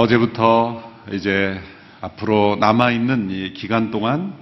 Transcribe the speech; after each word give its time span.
어제부터 0.00 0.82
이제 1.12 1.60
앞으로 2.00 2.56
남아있는 2.58 3.30
이 3.30 3.52
기간 3.52 3.90
동안 3.90 4.34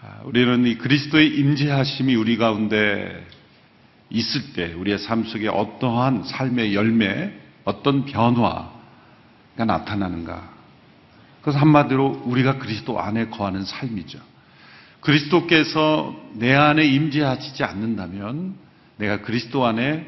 아, 0.00 0.22
우리는 0.24 0.64
이 0.64 0.78
그리스도의 0.78 1.38
임재하심이 1.38 2.14
우리 2.14 2.38
가운데 2.38 3.26
있을 4.08 4.54
때 4.54 4.72
우리의 4.72 5.00
삶 5.00 5.24
속에 5.24 5.48
어떠한 5.48 6.22
삶의 6.24 6.74
열매, 6.74 7.30
어떤 7.64 8.06
변화가 8.06 8.72
나타나는가. 9.56 10.48
그래서 11.42 11.58
한마디로 11.58 12.22
우리가 12.24 12.56
그리스도 12.58 12.98
안에 12.98 13.28
거하는 13.28 13.66
삶이죠. 13.66 14.18
그리스도께서 15.00 16.16
내 16.36 16.54
안에 16.54 16.86
임재하시지 16.86 17.64
않는다면 17.64 18.56
내가 18.96 19.20
그리스도 19.20 19.66
안에 19.66 20.06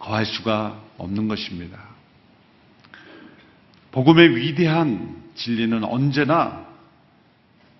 거할 0.00 0.26
수가 0.26 0.82
없는 0.98 1.28
것입니다. 1.28 1.93
복음의 3.94 4.34
위대한 4.34 5.22
진리는 5.36 5.84
언제나 5.84 6.66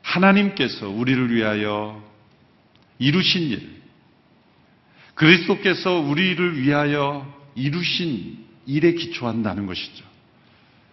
하나님께서 0.00 0.88
우리를 0.88 1.34
위하여 1.34 2.00
이루신 3.00 3.42
일, 3.42 3.82
그리스도께서 5.16 5.98
우리를 5.98 6.62
위하여 6.62 7.26
이루신 7.56 8.44
일에 8.66 8.92
기초한다는 8.92 9.66
것이죠. 9.66 10.04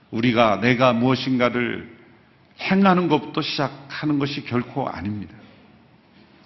우리가 0.09 0.59
내가 0.59 0.91
무엇인가를 0.91 1.95
행하는 2.59 3.07
것부터 3.07 3.43
시작하는 3.43 4.17
것이 4.17 4.43
결코 4.45 4.89
아닙니다. 4.89 5.35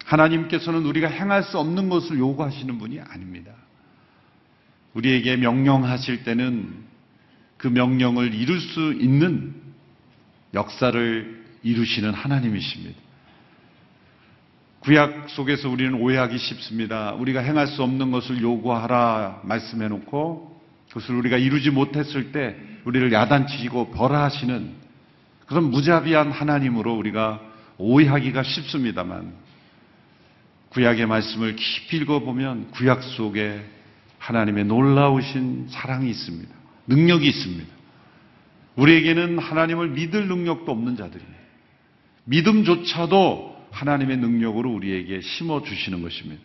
하나님께서는 0.04 0.84
우리가 0.84 1.08
행할 1.08 1.44
수 1.44 1.58
없는 1.58 1.88
것을 1.88 2.18
요구하시는 2.18 2.76
분이 2.76 3.00
아닙니다. 3.00 3.52
우리에게 4.92 5.36
명령하실 5.36 6.24
때는 6.24 6.85
그 7.56 7.68
명령을 7.68 8.34
이룰 8.34 8.60
수 8.60 8.92
있는 8.92 9.54
역사를 10.54 11.44
이루시는 11.62 12.12
하나님이십니다. 12.12 13.00
구약 14.80 15.30
속에서 15.30 15.68
우리는 15.68 15.94
오해하기 15.94 16.38
쉽습니다. 16.38 17.12
우리가 17.14 17.40
행할 17.40 17.66
수 17.66 17.82
없는 17.82 18.12
것을 18.12 18.40
요구하라 18.40 19.40
말씀해 19.42 19.88
놓고 19.88 20.62
그것을 20.88 21.16
우리가 21.16 21.36
이루지 21.36 21.70
못했을 21.70 22.30
때 22.30 22.56
우리를 22.84 23.12
야단치시고 23.12 23.90
벌하시는 23.90 24.74
그런 25.46 25.64
무자비한 25.70 26.30
하나님으로 26.30 26.94
우리가 26.94 27.40
오해하기가 27.78 28.42
쉽습니다만 28.42 29.32
구약의 30.70 31.06
말씀을 31.06 31.56
깊이 31.56 31.96
읽어보면 31.98 32.70
구약 32.70 33.02
속에 33.02 33.64
하나님의 34.18 34.64
놀라우신 34.64 35.68
사랑이 35.68 36.10
있습니다. 36.10 36.54
능력이 36.86 37.26
있습니다. 37.28 37.76
우리에게는 38.76 39.38
하나님을 39.38 39.90
믿을 39.90 40.28
능력도 40.28 40.70
없는 40.70 40.96
자들입니다. 40.96 41.38
믿음조차도 42.24 43.68
하나님의 43.70 44.18
능력으로 44.18 44.70
우리에게 44.72 45.20
심어 45.20 45.62
주시는 45.62 46.02
것입니다. 46.02 46.42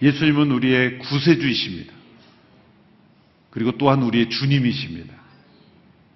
예수님은 0.00 0.50
우리의 0.50 0.98
구세주이십니다. 0.98 1.92
그리고 3.50 3.76
또한 3.78 4.02
우리의 4.02 4.30
주님이십니다. 4.30 5.14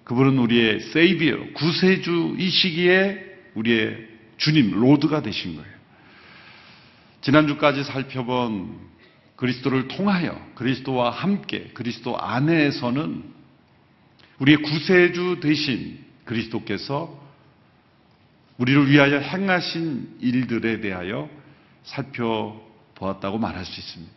그분은 0.03 0.39
우리의 0.39 0.79
세이비어, 0.81 1.53
구세주이시기에 1.53 3.25
우리의 3.55 4.07
주님, 4.37 4.79
로드가 4.79 5.21
되신 5.21 5.55
거예요. 5.55 5.77
지난주까지 7.21 7.83
살펴본 7.83 8.79
그리스도를 9.37 9.87
통하여 9.87 10.35
그리스도와 10.55 11.11
함께 11.11 11.69
그리스도 11.73 12.19
안에서는 12.19 13.23
우리의 14.39 14.57
구세주 14.57 15.39
되신 15.41 15.99
그리스도께서 16.25 17.25
우리를 18.57 18.89
위하여 18.89 19.19
행하신 19.19 20.17
일들에 20.19 20.81
대하여 20.81 21.29
살펴보았다고 21.83 23.37
말할 23.37 23.63
수 23.65 23.79
있습니다. 23.79 24.11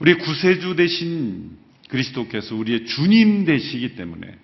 우리의 0.00 0.18
구세주 0.18 0.74
되신 0.74 1.56
그리스도께서 1.88 2.56
우리의 2.56 2.86
주님 2.86 3.44
되시기 3.44 3.94
때문에 3.94 4.36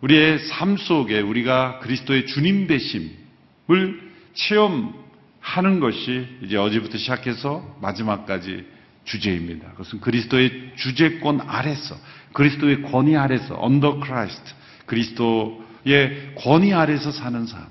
우리의 0.00 0.40
삶 0.40 0.76
속에 0.76 1.20
우리가 1.20 1.78
그리스도의 1.78 2.26
주님 2.26 2.66
되심을 2.66 4.10
체험하는 4.34 5.78
것이 5.78 6.26
이제 6.42 6.56
어제부터 6.56 6.98
시작해서 6.98 7.78
마지막까지 7.80 8.71
주제입니다. 9.04 9.70
그것은 9.72 10.00
그리스도의 10.00 10.72
주제권 10.76 11.40
아래서, 11.40 11.96
그리스도의 12.32 12.82
권위 12.82 13.16
아래서, 13.16 13.58
under 13.62 14.00
Christ, 14.04 14.54
그리스도의 14.86 16.34
권위 16.36 16.72
아래서 16.72 17.10
사는 17.10 17.46
삶. 17.46 17.66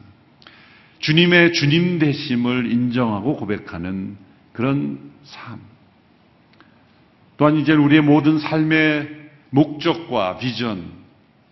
주님의 0.99 1.53
주님 1.53 1.99
되심을 1.99 2.71
인정하고 2.71 3.37
고백하는 3.37 4.17
그런 4.53 5.11
삶. 5.23 5.59
또한 7.37 7.57
이제 7.57 7.73
우리의 7.73 8.01
모든 8.01 8.37
삶의 8.37 9.21
목적과 9.49 10.37
비전, 10.37 10.91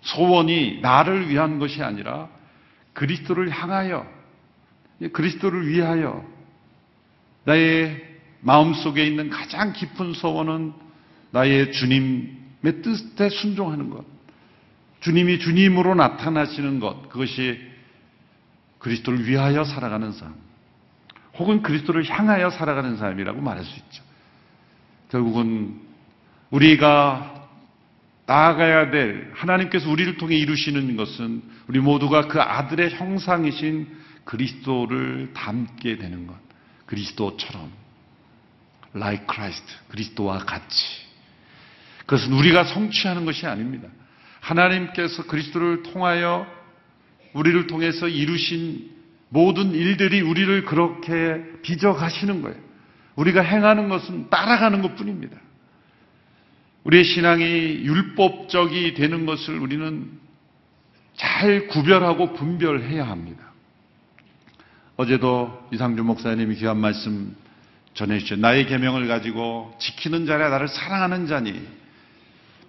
소원이 0.02 0.80
나를 0.82 1.30
위한 1.30 1.60
것이 1.60 1.82
아니라 1.82 2.30
그리스도를 2.94 3.50
향하여, 3.50 4.06
그리스도를 5.14 5.68
위하여 5.68 6.26
나의 7.46 8.09
마음속에 8.42 9.06
있는 9.06 9.30
가장 9.30 9.74
깊은 9.74 10.14
소원은 10.14 10.74
나의 11.32 11.72
주님의 11.72 12.82
뜻에 12.84 13.30
순종하는 13.30 13.90
것. 13.90 14.06
주님이 15.02 15.40
주님으로 15.40 15.96
나타나시는 15.96 16.80
것. 16.80 17.10
그것이 17.10 17.60
그리스도를 18.80 19.28
위하여 19.28 19.64
살아가는 19.64 20.12
삶. 20.12 20.34
혹은 21.38 21.62
그리스도를 21.62 22.04
향하여 22.10 22.50
살아가는 22.50 22.98
삶이라고 22.98 23.42
말할 23.42 23.64
수 23.64 23.76
있죠. 23.78 24.04
결국은 25.10 25.80
우리가 26.50 27.48
나아가야 28.26 28.92
될 28.92 29.32
하나님께서 29.34 29.90
우리를 29.90 30.18
통해 30.18 30.36
이루시는 30.36 30.96
것은 30.98 31.42
우리 31.68 31.80
모두가 31.80 32.28
그 32.28 32.40
아들의 32.42 32.92
형상이신 32.92 33.88
그리스도를 34.24 35.32
닮게 35.34 35.98
되는 35.98 36.28
것. 36.28 36.36
그리스도처럼. 36.86 37.72
Like 38.96 39.26
Christ. 39.32 39.66
그리스도와 39.90 40.40
같이. 40.40 40.86
그것은 42.06 42.34
우리가 42.34 42.64
성취하는 42.64 43.26
것이 43.26 43.46
아닙니다. 43.46 43.88
하나님께서 44.40 45.24
그리스도를 45.28 45.84
통하여 45.84 46.48
우리를 47.34 47.68
통해서 47.68 48.08
이루신 48.08 48.90
모든 49.30 49.72
일들이 49.74 50.22
우리를 50.22 50.66
그렇게 50.66 51.44
빚어가시는 51.62 52.42
거예요. 52.42 52.58
우리가 53.16 53.42
행하는 53.42 53.90
것은 53.90 54.30
따라가는 54.30 54.82
것 54.82 54.96
뿐입니다. 54.96 55.38
우리의 56.84 57.04
신앙이 57.04 57.46
율법적이 57.46 58.96
되는 58.96 59.26
것을 59.26 59.60
우리는 59.60 60.10
잘 61.16 61.68
구별하고 61.68 62.34
분별해야 62.34 63.08
합니다. 63.08 63.44
어제도 64.96 65.68
이상준 65.72 66.06
목사님이 66.06 66.56
귀한 66.56 66.78
말씀 66.78 67.36
전해주셨죠. 68.00 68.40
나의 68.40 68.66
계명을 68.66 69.08
가지고 69.08 69.76
지키는 69.80 70.26
자라 70.26 70.50
나를 70.50 70.70
사랑하는 70.70 71.28
자니 71.28 71.68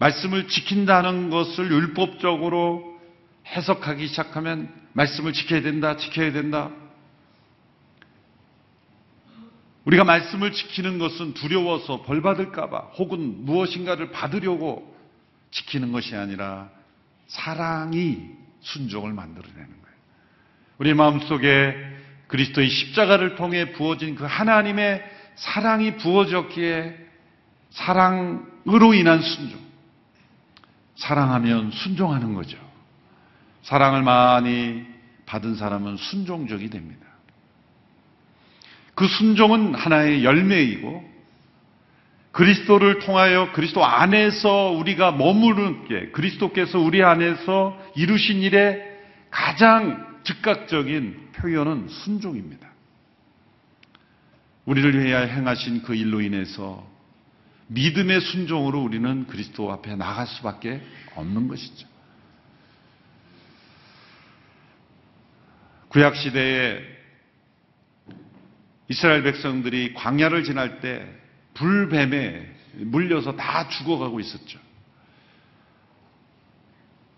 말씀을 0.00 0.48
지킨다는 0.48 1.30
것을 1.30 1.70
율법적으로 1.70 2.98
해석하기 3.46 4.08
시작하면 4.08 4.68
말씀을 4.92 5.32
지켜야 5.32 5.62
된다, 5.62 5.96
지켜야 5.96 6.32
된다. 6.32 6.70
우리가 9.84 10.04
말씀을 10.04 10.52
지키는 10.52 10.98
것은 10.98 11.34
두려워서 11.34 12.02
벌 12.02 12.22
받을까봐 12.22 12.78
혹은 12.98 13.44
무엇인가를 13.44 14.10
받으려고 14.10 14.96
지키는 15.52 15.92
것이 15.92 16.16
아니라 16.16 16.70
사랑이 17.28 18.20
순종을 18.60 19.12
만들어내는 19.12 19.66
거예요. 19.66 19.96
우리 20.78 20.94
마음속에 20.94 21.74
그리스도의 22.26 22.68
십자가를 22.68 23.36
통해 23.36 23.72
부어진 23.72 24.14
그 24.14 24.24
하나님의 24.24 25.19
사랑이 25.36 25.96
부어졌기에 25.96 26.96
사랑으로 27.70 28.94
인한 28.94 29.22
순종. 29.22 29.58
사랑하면 30.96 31.70
순종하는 31.70 32.34
거죠. 32.34 32.58
사랑을 33.62 34.02
많이 34.02 34.84
받은 35.26 35.54
사람은 35.54 35.96
순종적이 35.96 36.70
됩니다. 36.70 37.06
그 38.94 39.06
순종은 39.06 39.74
하나의 39.74 40.24
열매이고 40.24 41.10
그리스도를 42.32 43.00
통하여 43.00 43.50
그리스도 43.52 43.84
안에서 43.84 44.70
우리가 44.72 45.12
머무르는 45.12 45.88
게 45.88 46.10
그리스도께서 46.10 46.78
우리 46.78 47.02
안에서 47.02 47.76
이루신 47.96 48.42
일의 48.42 48.82
가장 49.30 50.06
즉각적인 50.22 51.30
표현은 51.32 51.88
순종입니다. 51.88 52.69
우리를 54.70 55.04
위하여 55.04 55.26
행하신 55.26 55.82
그 55.82 55.96
일로 55.96 56.20
인해서 56.20 56.88
믿음의 57.66 58.20
순종으로 58.20 58.80
우리는 58.80 59.26
그리스도 59.26 59.72
앞에 59.72 59.96
나갈 59.96 60.28
수밖에 60.28 60.80
없는 61.16 61.48
것이죠. 61.48 61.88
구약 65.88 66.14
시대에 66.14 66.82
이스라엘 68.88 69.24
백성들이 69.24 69.94
광야를 69.94 70.44
지날 70.44 70.80
때 70.80 71.04
불뱀에 71.54 72.54
물려서 72.74 73.34
다 73.34 73.68
죽어가고 73.68 74.20
있었죠. 74.20 74.60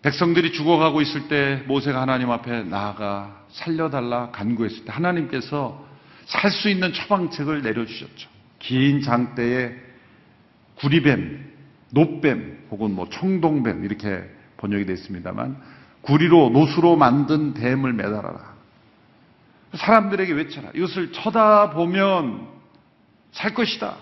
백성들이 0.00 0.54
죽어가고 0.54 1.02
있을 1.02 1.28
때 1.28 1.62
모세가 1.66 2.00
하나님 2.00 2.30
앞에 2.30 2.62
나아가 2.62 3.44
살려달라 3.50 4.30
간구했을 4.30 4.86
때 4.86 4.92
하나님께서 4.92 5.91
살 6.26 6.50
수 6.50 6.68
있는 6.68 6.92
처방책을 6.92 7.62
내려주셨죠. 7.62 8.28
긴 8.58 9.00
장대에 9.00 9.74
구리뱀, 10.76 11.52
노뱀 11.90 12.66
혹은 12.70 12.94
뭐 12.94 13.08
청동뱀 13.08 13.84
이렇게 13.84 14.22
번역이 14.56 14.86
됐습니다만 14.86 15.60
구리로 16.02 16.50
노수로 16.50 16.96
만든 16.96 17.54
뱀을 17.54 17.92
매달아라. 17.92 18.52
사람들에게 19.74 20.32
외쳐라. 20.32 20.70
이것을 20.74 21.12
쳐다보면 21.12 22.48
살 23.32 23.54
것이다. 23.54 23.96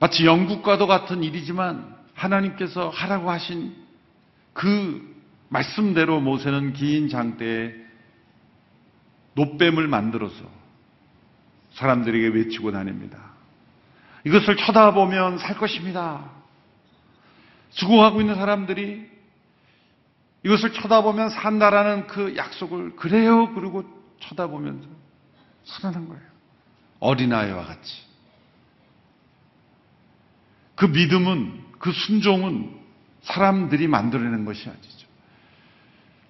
마치 0.00 0.26
영국과도 0.26 0.86
같은 0.86 1.22
일이지만 1.22 1.96
하나님께서 2.14 2.88
하라고 2.88 3.30
하신 3.30 3.74
그 4.52 5.16
말씀대로 5.48 6.20
모세는 6.20 6.72
긴 6.72 7.08
장대에 7.08 7.87
노뱀을 9.38 9.86
만들어서 9.86 10.34
사람들에게 11.74 12.28
외치고 12.28 12.72
다닙니다. 12.72 13.18
이것을 14.24 14.56
쳐다보면 14.56 15.38
살 15.38 15.56
것입니다. 15.56 16.28
수고하고 17.70 18.20
있는 18.20 18.34
사람들이 18.34 19.08
이것을 20.44 20.72
쳐다보면 20.72 21.30
산다라는 21.30 22.08
그 22.08 22.36
약속을 22.36 22.96
그래요 22.96 23.54
그리고 23.54 23.84
쳐다보면서 24.20 24.88
살아난 25.64 26.08
거예요. 26.08 26.22
어린아이와 27.00 27.64
같이. 27.64 28.02
그 30.74 30.86
믿음은 30.86 31.64
그 31.78 31.92
순종은 31.92 32.76
사람들이 33.22 33.86
만들어내는 33.86 34.44
것이 34.44 34.68
아니죠. 34.68 34.97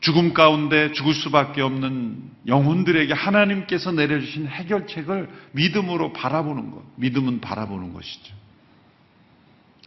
죽음 0.00 0.33
가운데 0.33 0.93
죽을 0.93 1.12
수밖에 1.12 1.61
없는 1.61 2.23
영혼들에게 2.47 3.12
하나님께서 3.12 3.93
내려주신 3.93 4.47
해결책을 4.47 5.29
믿음으로 5.53 6.12
바라보는 6.12 6.71
것. 6.71 6.83
믿음은 6.97 7.41
바라보는 7.41 7.93
것이죠. 7.93 8.35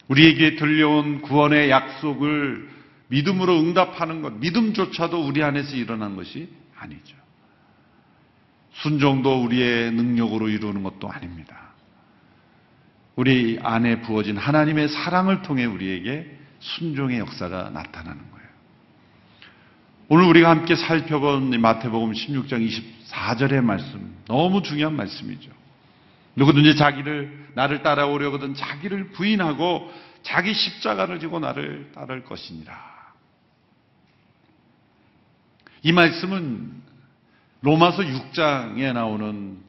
우리에게 0.08 0.56
들려온 0.58 1.22
구원의 1.22 1.69
약속을 1.69 2.69
믿음으로 3.08 3.60
응답하는 3.60 4.22
것, 4.22 4.34
믿음조차도 4.34 5.25
우리 5.25 5.44
안에서 5.44 5.75
일어난 5.75 6.16
것이 6.16 6.50
아니죠. 6.78 7.16
순종도 8.74 9.44
우리의 9.44 9.92
능력으로 9.92 10.50
이루는 10.50 10.84
것도 10.84 11.10
아닙니다. 11.10 11.72
우리 13.16 13.60
안에 13.62 14.02
부어진 14.02 14.38
하나님의 14.38 14.90
사랑을 14.90 15.42
통해 15.42 15.66
우리에게 15.66 16.38
순종의 16.60 17.19
역사가 17.19 17.69
나타나는 17.72 18.31
거예요. 18.31 18.41
오늘 20.13 20.25
우리가 20.25 20.50
함께 20.50 20.75
살펴본 20.75 21.62
마태복음 21.62 22.12
16장 22.12 22.69
24절의 23.08 23.62
말씀, 23.62 24.13
너무 24.28 24.62
중요한 24.62 24.94
말씀이죠. 24.98 25.50
누구든지 26.36 26.75
자기를, 26.75 27.52
나를 27.54 27.81
따라오려거든 27.81 28.54
자기를 28.54 29.12
부인하고 29.12 29.90
자기 30.22 30.54
십자가를 30.54 31.22
지고 31.22 31.40
나를 31.40 31.92
따를 31.96 32.25
것이니라. 32.25 32.78
이 35.84 35.94
말씀은 35.94 36.74
로마서 37.62 38.04
6장에 38.04 38.92
나오는 38.92 39.60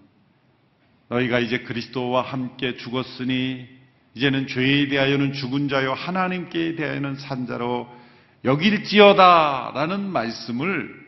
너희가 1.08 1.38
이제 1.38 1.58
그리스도와 1.58 2.22
함께 2.22 2.76
죽었으니 2.78 3.68
이제는 4.16 4.48
죄에 4.48 4.88
대하여는 4.88 5.34
죽은 5.34 5.68
자요 5.68 5.92
하나님께 5.92 6.74
대하여는 6.74 7.14
산자로 7.14 8.01
여길지어다 8.44 9.72
라는 9.74 10.10
말씀을 10.10 11.02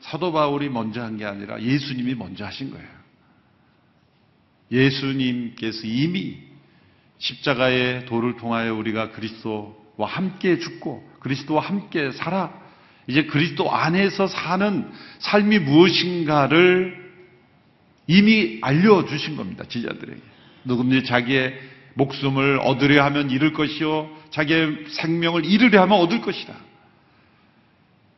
사도 0.00 0.32
바울이 0.32 0.68
먼저 0.68 1.02
한 1.02 1.16
게 1.16 1.24
아니라 1.24 1.60
예수님이 1.62 2.14
먼저 2.14 2.44
하신 2.44 2.70
거예요. 2.70 2.86
예수님께서 4.70 5.86
이미 5.86 6.38
십자가의 7.18 8.06
도를 8.06 8.36
통하여 8.36 8.74
우리가 8.74 9.12
그리스도와 9.12 10.06
함께 10.06 10.58
죽고 10.58 11.08
그리스도와 11.20 11.62
함께 11.62 12.10
살아 12.12 12.52
이제 13.06 13.24
그리스도 13.24 13.70
안에서 13.70 14.26
사는 14.26 14.90
삶이 15.20 15.58
무엇인가를 15.60 17.02
이미 18.06 18.58
알려주신 18.60 19.36
겁니다. 19.36 19.64
지자들에게. 19.66 20.20
누구든지 20.64 21.04
자기의 21.04 21.58
목숨을 21.94 22.58
얻으려 22.62 23.04
하면 23.04 23.30
잃을 23.30 23.52
것이요. 23.52 24.10
자기의 24.30 24.86
생명을 24.88 25.44
잃으려 25.46 25.82
하면 25.82 25.98
얻을 25.98 26.20
것이다. 26.20 26.54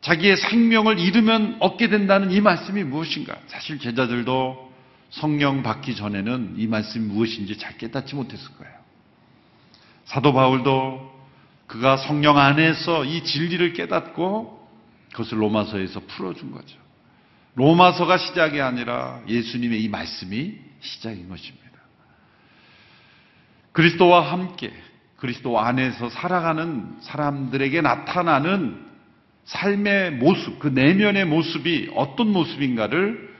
자기의 0.06 0.36
생명을 0.36 1.00
잃으면 1.00 1.56
얻게 1.58 1.88
된다는 1.88 2.30
이 2.30 2.40
말씀이 2.40 2.84
무엇인가? 2.84 3.36
사실 3.48 3.80
제자들도 3.80 4.72
성령 5.10 5.64
받기 5.64 5.96
전에는 5.96 6.54
이 6.58 6.68
말씀이 6.68 7.04
무엇인지 7.04 7.58
잘 7.58 7.76
깨닫지 7.76 8.14
못했을 8.14 8.54
거예요. 8.54 8.72
사도 10.04 10.32
바울도 10.32 11.12
그가 11.66 11.96
성령 11.96 12.38
안에서 12.38 13.04
이 13.04 13.24
진리를 13.24 13.72
깨닫고 13.72 14.68
그것을 15.10 15.42
로마서에서 15.42 16.02
풀어준 16.06 16.52
거죠. 16.52 16.78
로마서가 17.56 18.16
시작이 18.16 18.60
아니라 18.60 19.22
예수님의 19.26 19.82
이 19.82 19.88
말씀이 19.88 20.54
시작인 20.82 21.28
것입니다. 21.28 21.66
그리스도와 23.72 24.20
함께 24.20 24.72
그리스도 25.16 25.58
안에서 25.58 26.10
살아가는 26.10 26.96
사람들에게 27.00 27.80
나타나는 27.80 28.85
삶의 29.46 30.12
모습, 30.12 30.58
그 30.58 30.68
내면의 30.68 31.24
모습이 31.24 31.92
어떤 31.94 32.32
모습인가를 32.32 33.34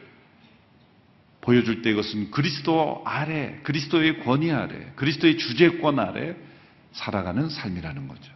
보여줄 1.41 1.83
때 1.83 1.91
이것은 1.91 2.31
그리스도 2.31 3.03
아래, 3.05 3.61
그리스도의 3.63 4.21
권위 4.21 4.51
아래, 4.51 4.93
그리스도의 4.97 5.39
주재권 5.39 5.99
아래 5.99 6.35
살아가는 6.93 7.49
삶이라는 7.49 8.09
거죠. 8.09 8.33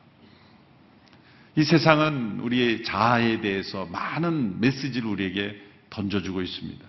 이 1.57 1.65
세상은 1.65 2.41
우리의 2.41 2.85
자아에 2.85 3.41
대해서 3.41 3.87
많은 3.87 4.61
메시지를 4.61 5.09
우리에게 5.09 5.57
던져주고 5.91 6.43
있습니다. 6.43 6.87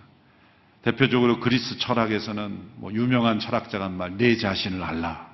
대표적으로 0.82 1.40
그리스 1.40 1.78
철학에서는 1.78 2.58
뭐 2.76 2.92
유명한 2.92 3.38
철학자가 3.38 3.84
한 3.84 3.96
말, 3.96 4.16
내 4.16 4.36
자신을 4.36 4.82
알라. 4.82 5.30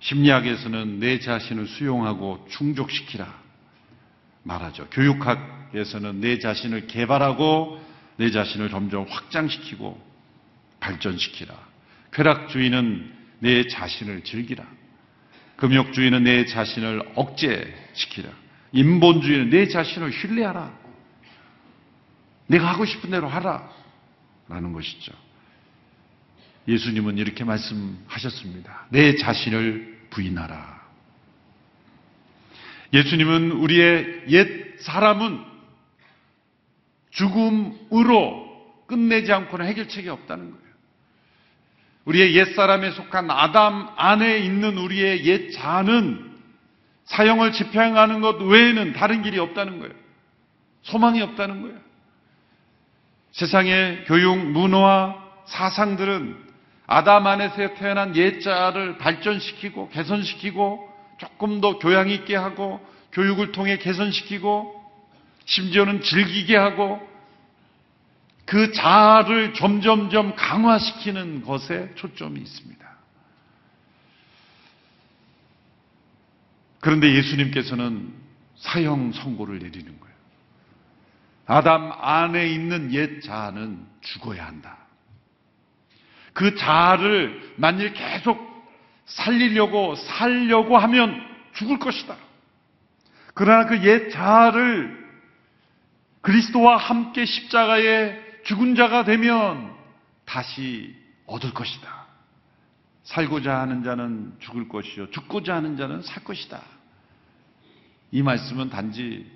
심리학에서는 0.00 1.00
내 1.00 1.18
자신을 1.18 1.66
수용하고 1.66 2.46
충족시키라. 2.50 3.43
말하죠. 4.44 4.88
교육학에서는 4.90 6.20
내 6.20 6.38
자신을 6.38 6.86
개발하고 6.86 7.82
내 8.16 8.30
자신을 8.30 8.70
점점 8.70 9.06
확장시키고 9.08 10.00
발전시키라. 10.80 11.54
쾌락주의는 12.12 13.12
내 13.40 13.66
자신을 13.66 14.22
즐기라. 14.22 14.64
금욕주의는 15.56 16.24
내 16.24 16.46
자신을 16.46 17.12
억제시키라. 17.14 18.30
인본주의는 18.72 19.50
내 19.50 19.68
자신을 19.68 20.12
신뢰하라. 20.12 20.72
내가 22.46 22.66
하고 22.68 22.84
싶은 22.84 23.10
대로 23.10 23.28
하라. 23.28 23.70
라는 24.48 24.72
것이죠. 24.72 25.12
예수님은 26.68 27.18
이렇게 27.18 27.44
말씀하셨습니다. 27.44 28.86
내 28.90 29.16
자신을 29.16 30.08
부인하라. 30.10 30.73
예수님은 32.94 33.50
우리의 33.50 34.22
옛 34.28 34.78
사람은 34.78 35.40
죽음으로 37.10 38.44
끝내지 38.86 39.32
않고는 39.32 39.66
해결책이 39.66 40.08
없다는 40.08 40.52
거예요. 40.52 40.64
우리의 42.04 42.36
옛 42.36 42.54
사람에 42.54 42.92
속한 42.92 43.30
아담 43.30 43.88
안에 43.96 44.38
있는 44.38 44.78
우리의 44.78 45.24
옛 45.26 45.50
자는 45.50 46.32
사형을 47.06 47.52
집행하는 47.52 48.20
것 48.20 48.40
외에는 48.40 48.92
다른 48.92 49.22
길이 49.22 49.38
없다는 49.38 49.80
거예요. 49.80 49.92
소망이 50.82 51.20
없다는 51.20 51.62
거예요. 51.62 51.78
세상의 53.32 54.04
교육, 54.04 54.38
문화, 54.38 55.16
사상들은 55.46 56.44
아담 56.86 57.26
안에서 57.26 57.74
태어난 57.74 58.14
옛자를 58.14 58.98
발전시키고 58.98 59.88
개선시키고 59.88 60.93
조금 61.18 61.60
더 61.60 61.78
교양 61.78 62.08
있게 62.08 62.36
하고 62.36 62.84
교육을 63.12 63.52
통해 63.52 63.78
개선시키고 63.78 64.82
심지어는 65.46 66.02
즐기게 66.02 66.56
하고 66.56 67.00
그 68.44 68.72
자아를 68.72 69.54
점점점 69.54 70.34
강화시키는 70.36 71.42
것에 71.42 71.92
초점이 71.94 72.40
있습니다. 72.40 72.84
그런데 76.80 77.14
예수님께서는 77.14 78.12
사형 78.56 79.12
선고를 79.12 79.58
내리는 79.58 79.98
거예요. 80.00 80.14
아담 81.46 81.92
안에 81.92 82.48
있는 82.48 82.92
옛 82.92 83.22
자아는 83.22 83.86
죽어야 84.02 84.46
한다. 84.46 84.78
그 86.34 86.54
자아를 86.56 87.54
만일 87.56 87.94
계속 87.94 88.53
살리려고 89.06 89.94
살려고 89.96 90.78
하면 90.78 91.20
죽을 91.52 91.78
것이다. 91.78 92.16
그러나 93.34 93.66
그 93.66 93.76
옛 93.84 94.10
자아를 94.10 95.04
그리스도와 96.20 96.76
함께 96.76 97.24
십자가에 97.24 98.18
죽은 98.44 98.74
자가 98.76 99.04
되면 99.04 99.74
다시 100.24 100.94
얻을 101.26 101.52
것이다. 101.52 102.06
살고자 103.02 103.60
하는 103.60 103.82
자는 103.82 104.34
죽을 104.38 104.68
것이요. 104.68 105.10
죽고자 105.10 105.54
하는 105.56 105.76
자는 105.76 106.00
살 106.02 106.24
것이다. 106.24 106.62
이 108.10 108.22
말씀은 108.22 108.70
단지 108.70 109.30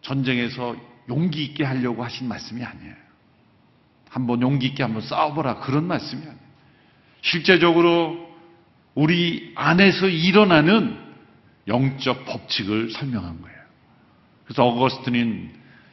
전쟁에서 0.00 0.74
용기 1.08 1.44
있게 1.44 1.62
하려고 1.62 2.02
하신 2.02 2.26
말씀이 2.26 2.64
아니에요. 2.64 2.94
한번 4.08 4.42
용기 4.42 4.66
있게 4.66 4.82
한번 4.82 5.02
싸워보라. 5.02 5.60
그런 5.60 5.86
말씀이 5.86 6.22
아니에요. 6.22 6.42
실제적으로 7.20 8.31
우리 8.94 9.52
안에서 9.54 10.08
일어나는 10.08 10.98
영적 11.68 12.24
법칙을 12.26 12.90
설명한 12.90 13.40
거예요. 13.40 13.58
그래서 14.44 14.64
어거스틴은 14.64 15.50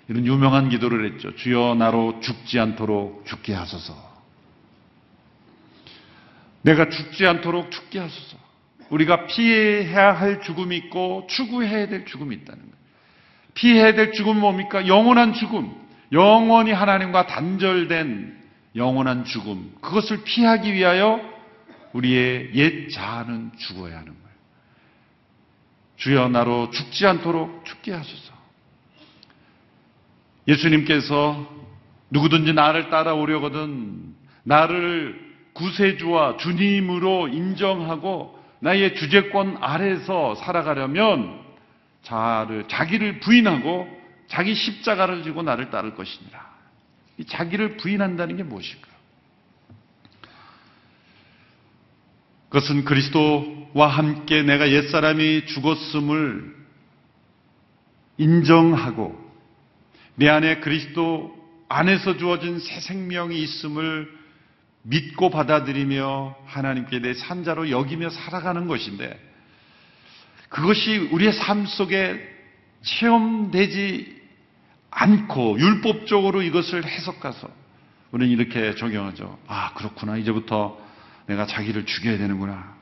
이런 0.09 0.25
유명한 0.25 0.69
기도를 0.69 1.13
했죠. 1.13 1.35
주여 1.35 1.75
나로 1.75 2.19
죽지 2.19 2.59
않도록 2.59 3.25
죽게 3.25 3.53
하소서. 3.53 4.09
내가 6.63 6.89
죽지 6.89 7.25
않도록 7.25 7.71
죽게 7.71 7.99
하소서. 7.99 8.37
우리가 8.89 9.27
피해야 9.27 10.11
할 10.11 10.41
죽음이 10.41 10.75
있고 10.77 11.27
추구해야 11.29 11.87
될 11.87 12.05
죽음이 12.05 12.35
있다는 12.37 12.61
거예요. 12.61 12.75
피해야 13.53 13.93
될 13.93 14.11
죽음은 14.11 14.41
뭡니까? 14.41 14.87
영원한 14.87 15.33
죽음. 15.33 15.71
영원히 16.11 16.71
하나님과 16.71 17.27
단절된 17.27 18.39
영원한 18.75 19.25
죽음. 19.25 19.73
그것을 19.81 20.23
피하기 20.23 20.73
위하여 20.73 21.21
우리의 21.93 22.51
옛 22.53 22.89
자아는 22.89 23.51
죽어야 23.57 23.97
하는 23.97 24.05
거예요. 24.07 24.29
주여 25.97 26.29
나로 26.29 26.69
죽지 26.71 27.05
않도록 27.05 27.65
죽게 27.65 27.91
하소서. 27.91 28.33
예수님께서 30.47 31.47
누구든지 32.09 32.53
나를 32.53 32.89
따라오려거든 32.89 34.15
나를 34.43 35.29
구세주와 35.53 36.37
주님으로 36.37 37.27
인정하고 37.27 38.39
나의 38.59 38.95
주재권 38.95 39.57
아래서 39.61 40.35
살아가려면 40.35 41.39
자를 42.01 42.67
자기를 42.67 43.19
부인하고 43.19 43.87
자기 44.27 44.55
십자가를 44.55 45.23
지고 45.23 45.43
나를 45.43 45.69
따를 45.69 45.95
것이니라. 45.95 46.49
이 47.17 47.25
자기를 47.25 47.77
부인한다는 47.77 48.37
게 48.37 48.43
무엇일까? 48.43 48.88
그것은 52.49 52.83
그리스도와 52.83 53.87
함께 53.87 54.41
내가 54.41 54.71
옛사람이 54.71 55.45
죽었음을 55.45 56.55
인정하고 58.17 59.17
내 60.15 60.27
안에 60.27 60.59
그리스도 60.59 61.37
안에서 61.69 62.17
주어진 62.17 62.59
새 62.59 62.79
생명이 62.79 63.39
있음을 63.41 64.19
믿고 64.81 65.29
받아들이며 65.29 66.35
하나님께 66.45 66.99
내 66.99 67.13
산자로 67.13 67.69
여기며 67.69 68.09
살아가는 68.09 68.67
것인데 68.67 69.17
그것이 70.49 71.09
우리의 71.11 71.33
삶 71.33 71.65
속에 71.67 72.19
체험되지 72.81 74.19
않고 74.89 75.59
율법적으로 75.59 76.41
이것을 76.41 76.85
해석해서 76.85 77.49
우리는 78.11 78.33
이렇게 78.33 78.73
적용하죠. 78.73 79.37
아, 79.47 79.73
그렇구나. 79.75 80.17
이제부터 80.17 80.88
내가 81.29 81.45
자기를 81.45 81.85
죽여야 81.85 82.17
되는구나. 82.17 82.75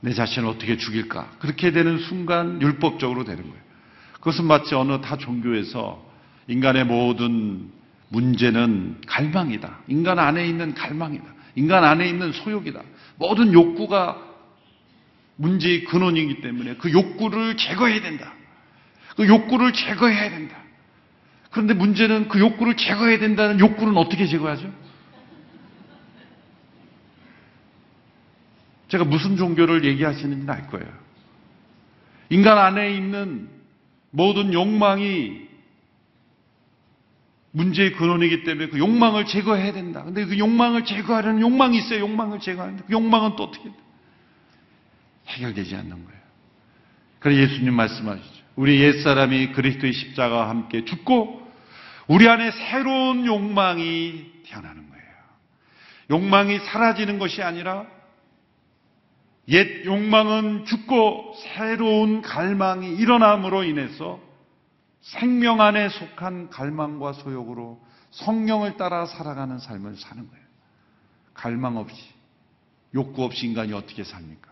내 0.00 0.12
자신을 0.12 0.48
어떻게 0.48 0.76
죽일까? 0.76 1.30
그렇게 1.40 1.72
되는 1.72 1.98
순간 1.98 2.62
율법적으로 2.62 3.24
되는 3.24 3.42
거예요. 3.42 3.62
그것은 4.14 4.44
마치 4.44 4.74
어느 4.76 5.00
타 5.00 5.16
종교에서 5.16 6.04
인간의 6.46 6.84
모든 6.84 7.70
문제는 8.08 9.00
갈망이다. 9.06 9.80
인간 9.88 10.20
안에 10.20 10.46
있는 10.46 10.74
갈망이다. 10.74 11.24
인간 11.56 11.82
안에 11.82 12.08
있는 12.08 12.32
소욕이다. 12.32 12.80
모든 13.16 13.52
욕구가 13.52 14.18
문제의 15.36 15.84
근원이기 15.84 16.40
때문에 16.40 16.76
그 16.76 16.92
욕구를 16.92 17.56
제거해야 17.56 18.00
된다. 18.00 18.32
그 19.16 19.26
욕구를 19.26 19.72
제거해야 19.72 20.30
된다. 20.30 20.56
그런데 21.50 21.74
문제는 21.74 22.28
그 22.28 22.38
욕구를 22.38 22.76
제거해야 22.76 23.18
된다는 23.18 23.58
욕구는 23.58 23.96
어떻게 23.96 24.26
제거하죠? 24.26 24.72
제가 28.92 29.04
무슨 29.04 29.38
종교를 29.38 29.86
얘기하시는지 29.86 30.50
알 30.50 30.66
거예요. 30.66 30.86
인간 32.28 32.58
안에 32.58 32.94
있는 32.94 33.48
모든 34.10 34.52
욕망이 34.52 35.48
문제의 37.52 37.94
근원이기 37.94 38.44
때문에 38.44 38.68
그 38.68 38.78
욕망을 38.78 39.24
제거해야 39.24 39.72
된다. 39.72 40.02
근데 40.04 40.26
그 40.26 40.38
욕망을 40.38 40.84
제거하려는 40.84 41.40
욕망이 41.40 41.78
있어요. 41.78 42.00
욕망을 42.00 42.38
제거하는데 42.40 42.84
그 42.86 42.92
욕망은 42.92 43.36
또 43.36 43.44
어떻게 43.44 43.70
해결되지 45.28 45.74
않는 45.74 45.90
거예요. 45.90 46.20
그래서 47.18 47.40
예수님 47.40 47.72
말씀하시죠. 47.72 48.42
우리 48.56 48.78
옛사람이 48.82 49.52
그리스도의 49.52 49.94
십자가와 49.94 50.50
함께 50.50 50.84
죽고 50.84 51.50
우리 52.08 52.28
안에 52.28 52.50
새로운 52.50 53.24
욕망이 53.24 54.32
태어나는 54.44 54.90
거예요. 54.90 55.04
욕망이 56.10 56.58
사라지는 56.58 57.18
것이 57.18 57.42
아니라 57.42 57.86
옛 59.52 59.84
욕망은 59.84 60.64
죽고 60.64 61.34
새로운 61.36 62.22
갈망이 62.22 62.96
일어남으로 62.96 63.64
인해서 63.64 64.18
생명 65.02 65.60
안에 65.60 65.90
속한 65.90 66.48
갈망과 66.48 67.12
소욕으로 67.12 67.78
성령을 68.12 68.78
따라 68.78 69.04
살아가는 69.04 69.58
삶을 69.58 69.96
사는 69.96 70.28
거예요. 70.28 70.44
갈망 71.34 71.76
없이, 71.76 71.96
욕구 72.94 73.24
없이 73.24 73.46
인간이 73.46 73.74
어떻게 73.74 74.04
삽니까? 74.04 74.50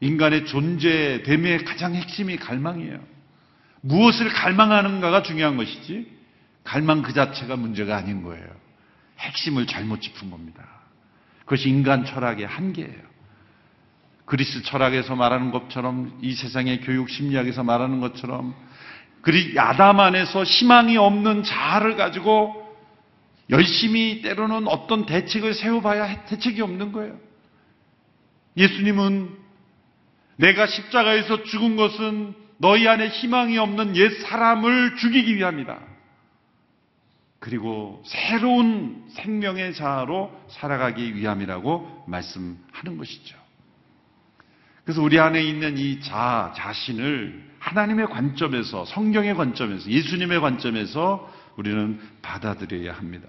인간의 0.00 0.46
존재됨의 0.46 1.64
가장 1.64 1.94
핵심이 1.94 2.36
갈망이에요. 2.36 2.98
무엇을 3.82 4.30
갈망하는가가 4.30 5.22
중요한 5.22 5.58
것이지, 5.58 6.10
갈망 6.62 7.02
그 7.02 7.12
자체가 7.12 7.56
문제가 7.56 7.96
아닌 7.96 8.22
거예요. 8.22 8.46
핵심을 9.18 9.66
잘못 9.66 10.00
짚은 10.00 10.30
겁니다. 10.30 10.66
그것이 11.40 11.68
인간 11.68 12.06
철학의 12.06 12.46
한계예요. 12.46 13.13
그리스 14.24 14.62
철학에서 14.62 15.16
말하는 15.16 15.50
것처럼 15.50 16.18
이 16.22 16.34
세상의 16.34 16.80
교육 16.80 17.10
심리학에서 17.10 17.62
말하는 17.62 18.00
것처럼 18.00 18.54
그리 19.20 19.54
야담 19.56 20.00
안에서 20.00 20.44
희망이 20.44 20.96
없는 20.96 21.42
자아를 21.42 21.96
가지고 21.96 22.62
열심히 23.50 24.22
때로는 24.22 24.68
어떤 24.68 25.06
대책을 25.06 25.54
세워봐야 25.54 26.24
대책이 26.24 26.62
없는 26.62 26.92
거예요. 26.92 27.18
예수님은 28.56 29.30
내가 30.36 30.66
십자가에서 30.66 31.44
죽은 31.44 31.76
것은 31.76 32.34
너희 32.58 32.88
안에 32.88 33.08
희망이 33.08 33.58
없는 33.58 33.96
옛 33.96 34.10
사람을 34.22 34.96
죽이기 34.96 35.36
위함이다. 35.36 35.78
그리고 37.38 38.02
새로운 38.06 39.04
생명의 39.10 39.74
자아로 39.74 40.32
살아가기 40.48 41.14
위함이라고 41.14 42.04
말씀하는 42.08 42.96
것이죠. 42.96 43.43
그래서 44.84 45.02
우리 45.02 45.18
안에 45.18 45.42
있는 45.42 45.78
이 45.78 46.00
자, 46.00 46.52
자신을 46.56 47.42
하나님의 47.58 48.06
관점에서, 48.06 48.84
성경의 48.84 49.34
관점에서, 49.34 49.90
예수님의 49.90 50.40
관점에서 50.40 51.32
우리는 51.56 51.98
받아들여야 52.20 52.92
합니다. 52.92 53.28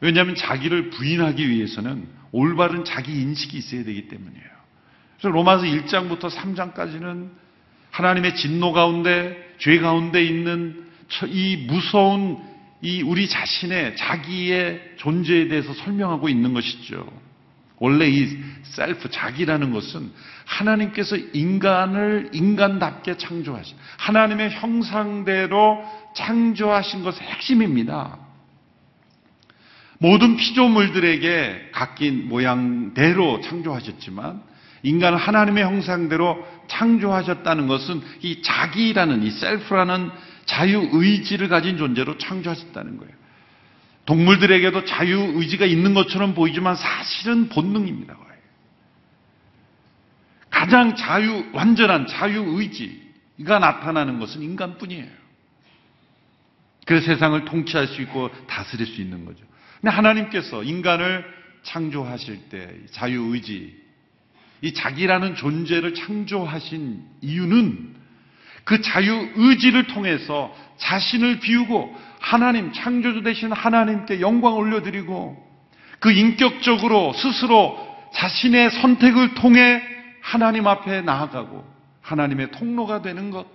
왜냐하면 0.00 0.34
자기를 0.34 0.90
부인하기 0.90 1.48
위해서는 1.48 2.08
올바른 2.32 2.84
자기 2.84 3.20
인식이 3.20 3.58
있어야 3.58 3.84
되기 3.84 4.08
때문이에요. 4.08 4.50
그래서 5.18 5.32
로마서 5.32 5.64
1장부터 5.64 6.30
3장까지는 6.30 7.28
하나님의 7.90 8.34
진노 8.34 8.72
가운데, 8.72 9.54
죄 9.58 9.78
가운데 9.78 10.24
있는 10.24 10.86
이 11.28 11.66
무서운 11.68 12.38
이 12.82 13.02
우리 13.02 13.28
자신의 13.28 13.96
자기의 13.96 14.94
존재에 14.96 15.48
대해서 15.48 15.74
설명하고 15.74 16.28
있는 16.28 16.54
것이죠. 16.54 17.06
원래 17.80 18.06
이 18.08 18.38
셀프, 18.62 19.10
자기라는 19.10 19.72
것은 19.72 20.12
하나님께서 20.44 21.16
인간을 21.16 22.30
인간답게 22.32 23.16
창조하신, 23.16 23.76
하나님의 23.96 24.50
형상대로 24.50 25.82
창조하신 26.14 27.02
것의 27.02 27.20
핵심입니다. 27.20 28.18
모든 29.98 30.36
피조물들에게 30.36 31.70
각기 31.72 32.10
모양대로 32.10 33.40
창조하셨지만 33.40 34.42
인간을 34.82 35.18
하나님의 35.18 35.64
형상대로 35.64 36.46
창조하셨다는 36.68 37.66
것은 37.66 38.02
이 38.22 38.42
자기라는 38.42 39.22
이 39.22 39.30
셀프라는 39.30 40.10
자유 40.44 40.88
의지를 40.92 41.48
가진 41.48 41.76
존재로 41.76 42.18
창조하셨다는 42.18 42.98
거예요. 42.98 43.19
동물들에게도 44.10 44.86
자유 44.86 45.34
의지가 45.36 45.66
있는 45.66 45.94
것처럼 45.94 46.34
보이지만 46.34 46.74
사실은 46.74 47.48
본능입니다. 47.48 48.16
가장 50.50 50.96
자유 50.96 51.46
완전한 51.52 52.08
자유 52.08 52.42
의지가 52.58 53.60
나타나는 53.60 54.18
것은 54.18 54.42
인간뿐이에요. 54.42 55.06
그래서 56.86 57.06
세상을 57.06 57.44
통치할 57.44 57.86
수 57.86 58.02
있고 58.02 58.30
다스릴 58.48 58.84
수 58.88 59.00
있는 59.00 59.24
거죠. 59.24 59.44
근데 59.80 59.94
하나님께서 59.94 60.64
인간을 60.64 61.24
창조하실 61.62 62.48
때 62.48 62.74
자유 62.90 63.32
의지 63.32 63.80
이 64.60 64.74
자기라는 64.74 65.36
존재를 65.36 65.94
창조하신 65.94 67.04
이유는 67.20 67.94
그 68.64 68.80
자유 68.80 69.30
의지를 69.34 69.86
통해서 69.86 70.54
자신을 70.78 71.40
비우고 71.40 71.96
하나님 72.20 72.72
창조주 72.72 73.22
되신 73.22 73.52
하나님께 73.52 74.20
영광 74.20 74.54
올려드리고 74.54 75.50
그 75.98 76.12
인격적으로 76.12 77.12
스스로 77.12 77.78
자신의 78.14 78.70
선택을 78.70 79.34
통해 79.34 79.82
하나님 80.20 80.66
앞에 80.66 81.02
나아가고 81.02 81.64
하나님의 82.02 82.50
통로가 82.52 83.02
되는 83.02 83.30
것 83.30 83.46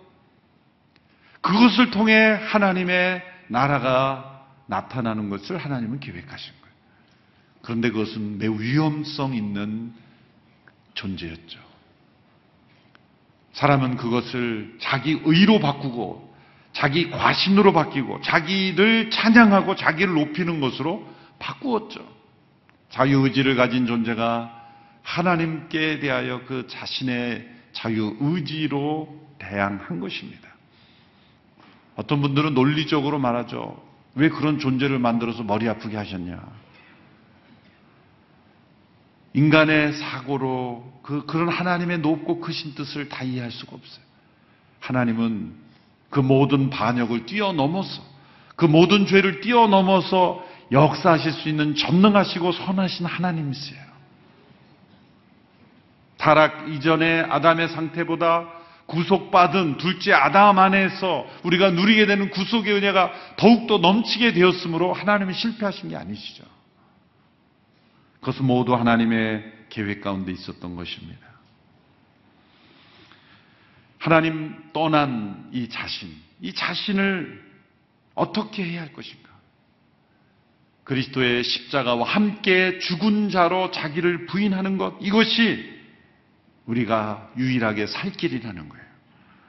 그것을 1.42 1.92
통해 1.92 2.14
하나님의 2.14 3.22
나라가 3.48 4.46
나타나는 4.68 5.30
것을 5.30 5.58
하나님은 5.58 6.00
계획하신 6.00 6.54
거예요. 6.62 6.76
그런데 7.62 7.92
그것은 7.92 8.40
매우 8.40 8.60
위험성 8.60 9.36
있는 9.36 9.94
존재였죠. 10.96 11.65
사람은 13.56 13.96
그것을 13.98 14.76
자기 14.80 15.20
의로 15.24 15.60
바꾸고 15.60 16.36
자기 16.74 17.10
과신으로 17.10 17.72
바뀌고 17.72 18.22
자기를 18.22 19.10
찬양하고 19.10 19.76
자기를 19.76 20.14
높이는 20.14 20.60
것으로 20.60 21.08
바꾸었죠. 21.40 22.06
자유의지를 22.90 23.56
가진 23.56 23.88
존재가 23.88 24.64
하나님께 25.04 26.00
대하여 26.00 26.42
그 26.46 26.68
자신의 26.68 27.50
자유의지로 27.72 29.22
대항한 29.40 30.00
것입니다. 30.00 30.50
어떤 31.96 32.22
분들은 32.22 32.54
논리적으로 32.54 33.20
말하죠. 33.20 33.82
왜 34.16 34.28
그런 34.30 34.60
존재를 34.60 35.00
만들어서 35.00 35.44
머리 35.44 35.70
아프게 35.70 35.96
하셨냐? 35.96 36.65
인간의 39.36 39.94
사고로 39.94 41.02
그, 41.04 41.26
그런 41.26 41.50
하나님의 41.50 42.00
높고 42.00 42.40
크신 42.40 42.74
뜻을 42.74 43.10
다 43.10 43.24
이해할 43.24 43.52
수가 43.52 43.76
없어요. 43.76 44.04
하나님은 44.80 45.54
그 46.10 46.22
모든 46.22 46.70
반역을 46.70 47.26
뛰어넘어서 47.26 48.02
그 48.56 48.66
모든 48.66 49.06
죄를 49.06 49.42
뛰어넘어서 49.42 50.42
역사하실 50.72 51.34
수 51.34 51.50
있는 51.50 51.76
전능하시고 51.76 52.54
선하신 52.54 53.06
하나님이세요. 53.06 53.84
타락 56.18 56.70
이전의 56.70 57.26
아담의 57.30 57.68
상태보다 57.70 58.48
구속받은 58.86 59.78
둘째 59.78 60.14
아담 60.14 60.58
안에서 60.60 61.26
우리가 61.44 61.72
누리게 61.72 62.06
되는 62.06 62.30
구속의 62.30 62.74
은혜가 62.74 63.12
더욱더 63.36 63.80
넘치게 63.80 64.32
되었으므로 64.32 64.94
하나님이 64.94 65.34
실패하신 65.34 65.90
게 65.90 65.98
아니시죠. 65.98 66.46
그것은 68.26 68.46
모두 68.46 68.74
하나님의 68.74 69.68
계획 69.70 70.02
가운데 70.02 70.32
있었던 70.32 70.76
것입니다. 70.76 71.28
하나님 74.00 74.72
떠난 74.74 75.48
이 75.52 75.70
자신, 75.70 76.12
이 76.42 76.52
자신을 76.52 77.46
어떻게 78.16 78.66
해야 78.66 78.82
할 78.82 78.94
것인가? 78.94 79.30
그리스도의 80.86 81.44
십자가와 81.44 82.08
함께 82.08 82.80
죽은 82.80 83.30
자로 83.30 83.70
자기를 83.70 84.26
부인하는 84.26 84.80
것, 84.80 84.98
이것이 85.02 85.72
우리가 86.66 87.32
유일하게 87.38 87.86
살 87.86 88.12
길이라는 88.12 88.70
거예요. 88.70 88.86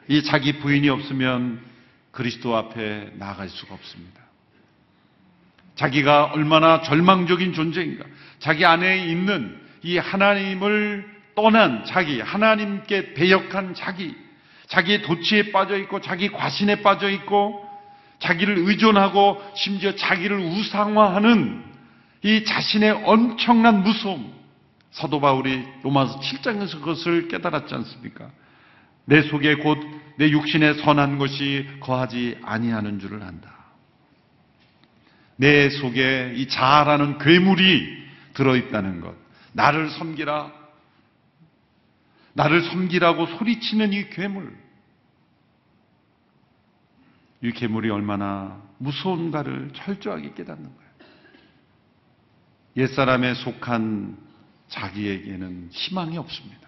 이 0.08 0.22
자기 0.22 0.58
부인이 0.58 0.86
없으면 0.90 1.64
그리스도 2.10 2.54
앞에 2.54 3.14
나아갈 3.14 3.48
수가 3.48 3.74
없습니다. 3.74 4.25
자기가 5.76 6.32
얼마나 6.32 6.82
절망적인 6.82 7.52
존재인가. 7.52 8.04
자기 8.38 8.64
안에 8.64 9.06
있는 9.06 9.58
이 9.82 9.98
하나님을 9.98 11.16
떠난 11.34 11.84
자기, 11.84 12.20
하나님께 12.20 13.14
배역한 13.14 13.74
자기, 13.74 14.14
자기의 14.66 15.02
도취에 15.02 15.52
빠져 15.52 15.76
있고, 15.78 16.00
자기 16.00 16.30
과신에 16.30 16.82
빠져 16.82 17.10
있고, 17.10 17.64
자기를 18.18 18.58
의존하고, 18.58 19.42
심지어 19.54 19.94
자기를 19.94 20.38
우상화하는 20.38 21.62
이 22.22 22.44
자신의 22.44 23.02
엄청난 23.04 23.82
무서움. 23.82 24.34
사도 24.90 25.20
바울이 25.20 25.62
로마서 25.82 26.20
7장에서 26.20 26.80
그것을 26.80 27.28
깨달았지 27.28 27.74
않습니까? 27.74 28.30
내 29.04 29.22
속에 29.22 29.56
곧 29.56 30.06
내 30.18 30.30
육신에 30.30 30.74
선한 30.74 31.18
것이 31.18 31.66
거하지 31.80 32.38
아니하는 32.42 32.98
줄을 32.98 33.22
안다. 33.22 33.55
내 35.36 35.68
속에 35.68 36.32
이 36.36 36.48
자아라는 36.48 37.18
괴물이 37.18 38.06
들어있다는 38.34 39.00
것. 39.00 39.14
나를 39.52 39.90
섬기라. 39.90 40.52
나를 42.34 42.62
섬기라고 42.62 43.26
소리치는 43.26 43.92
이 43.92 44.10
괴물. 44.10 44.56
이 47.42 47.52
괴물이 47.52 47.90
얼마나 47.90 48.62
무서운가를 48.78 49.70
철저하게 49.74 50.34
깨닫는 50.34 50.64
거예요. 50.64 50.90
옛사람에 52.76 53.34
속한 53.34 54.18
자기에게는 54.68 55.70
희망이 55.72 56.18
없습니다. 56.18 56.66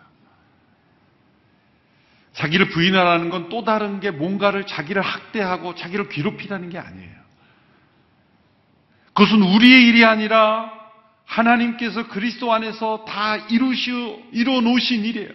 자기를 2.33 2.68
부인하라는 2.68 3.31
건 3.31 3.48
또 3.48 3.64
다른 3.64 3.98
게 4.00 4.11
뭔가를 4.11 4.66
자기를 4.66 5.02
학대하고 5.02 5.74
자기를 5.74 6.09
괴롭히라는 6.09 6.70
게 6.70 6.78
아니에요. 6.78 7.18
그것은 9.18 9.42
우리의 9.42 9.88
일이 9.88 10.04
아니라 10.04 10.72
하나님께서 11.24 12.07
그리스도 12.07 12.52
안에서 12.52 13.04
다 13.04 13.37
이루시어, 13.37 14.16
이루어 14.31 14.61
놓으신 14.61 15.04
일이에요. 15.04 15.31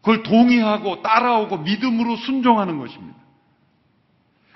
그걸 0.00 0.24
동의하고 0.24 1.00
따라오고 1.00 1.58
믿음으로 1.58 2.16
순종하는 2.16 2.78
것입니다. 2.78 3.16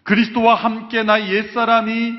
그리스도와 0.02 0.56
함께 0.56 1.04
나의 1.04 1.32
옛사람이 1.32 2.14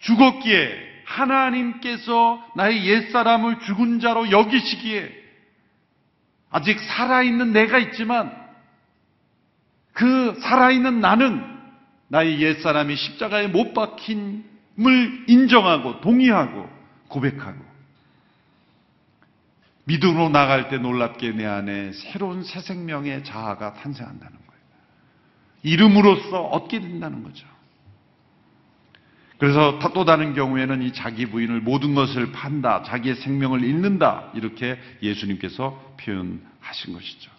죽었기에 0.00 1.02
하나님께서 1.04 2.44
나의 2.56 2.84
옛사람을 2.84 3.60
죽은 3.60 4.00
자로 4.00 4.32
여기시기에 4.32 5.12
아직 6.50 6.80
살아있는 6.80 7.52
내가 7.52 7.78
있지만 7.78 8.34
그 9.92 10.36
살아있는 10.40 11.00
나는 11.00 11.44
나의 12.08 12.40
옛사람이 12.40 12.96
십자가에 12.96 13.46
못 13.46 13.72
박힘 13.72 14.57
을 14.80 15.24
인정하고 15.26 16.00
동의하고 16.00 16.68
고백하고 17.08 17.68
믿음으로 19.84 20.28
나갈 20.28 20.68
때 20.68 20.78
놀랍게 20.78 21.32
내 21.32 21.46
안에 21.46 21.92
새로운 21.92 22.44
새 22.44 22.60
생명의 22.60 23.24
자아가 23.24 23.74
탄생한다는 23.74 24.32
거예요. 24.32 24.62
이름으로써 25.62 26.42
얻게 26.42 26.78
된다는 26.80 27.22
거죠. 27.22 27.46
그래서 29.38 29.78
또 29.94 30.04
다른 30.04 30.34
경우에는 30.34 30.82
이 30.82 30.92
자기 30.92 31.26
부인을 31.26 31.60
모든 31.60 31.94
것을 31.94 32.32
판다, 32.32 32.82
자기의 32.82 33.16
생명을 33.16 33.62
잃는다, 33.64 34.30
이렇게 34.34 34.78
예수님께서 35.00 35.96
표현하신 36.00 36.92
것이죠. 36.92 37.30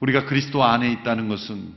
우리가 0.00 0.26
그리스도 0.26 0.64
안에 0.64 0.90
있다는 0.92 1.28
것은 1.28 1.72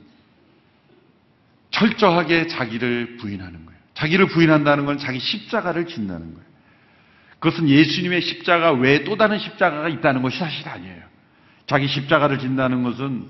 철저하게 1.72 2.48
자기를 2.48 3.18
부인하는 3.18 3.66
거예요. 3.66 3.79
자기를 4.00 4.28
부인한다는 4.28 4.86
건 4.86 4.98
자기 4.98 5.20
십자가를 5.20 5.86
짓는다는 5.86 6.34
거예요. 6.34 6.50
그것은 7.40 7.68
예수님의 7.68 8.22
십자가 8.22 8.72
외에 8.72 9.04
또 9.04 9.18
다른 9.18 9.40
십자가가 9.40 9.90
있다는 9.90 10.22
것이 10.22 10.40
사실 10.40 10.68
아니에요. 10.68 11.04
자기 11.68 11.88
십자가를 11.88 12.40
진다는 12.40 12.84
것은 12.84 13.28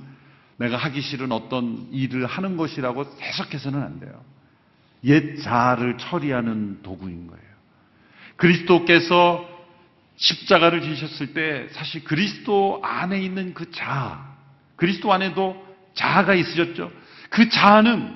내가 0.58 0.78
하기 0.78 1.02
싫은 1.02 1.32
어떤 1.32 1.88
일을 1.92 2.26
하는 2.26 2.56
것이라고 2.56 3.06
해석해서는 3.20 3.82
안 3.82 4.00
돼요. 4.00 4.24
옛 5.06 5.42
자아를 5.42 5.98
처리하는 5.98 6.82
도구인 6.84 7.28
거예요. 7.28 7.44
그리스도께서 8.36 9.48
십자가를 10.18 10.82
지셨을 10.82 11.34
때 11.34 11.68
사실 11.72 12.04
그리스도 12.04 12.80
안에 12.84 13.22
있는 13.22 13.54
그 13.54 13.72
자아, 13.72 14.36
그리스도 14.76 15.12
안에도 15.12 15.66
자아가 15.96 16.36
있으셨죠. 16.36 16.92
그 17.30 17.50
자아는 17.50 18.16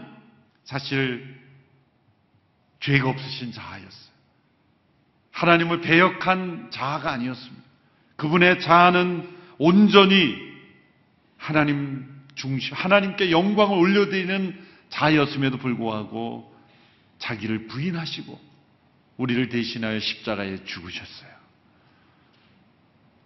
사실 0.65 1.42
죄가 2.84 3.10
없으신 3.10 3.54
자아였어요. 3.54 4.13
하나님을 5.32 5.82
배역한 5.82 6.69
자아가 6.69 7.12
아니었습니다. 7.13 7.63
그분의 8.17 8.60
자아는 8.60 9.30
온전히 9.58 10.36
하나님 11.38 12.06
중심, 12.36 12.74
하나님께 12.74 13.32
영광을 13.32 13.78
올려드리는 13.78 14.65
자아였음에도 14.89 15.58
불구하고 15.58 16.54
자기를 17.19 17.67
부인하시고 17.67 18.39
우리를 19.17 19.50
대신하여 19.50 20.00
십자가에 20.00 20.63
죽으셨어요. 20.65 21.32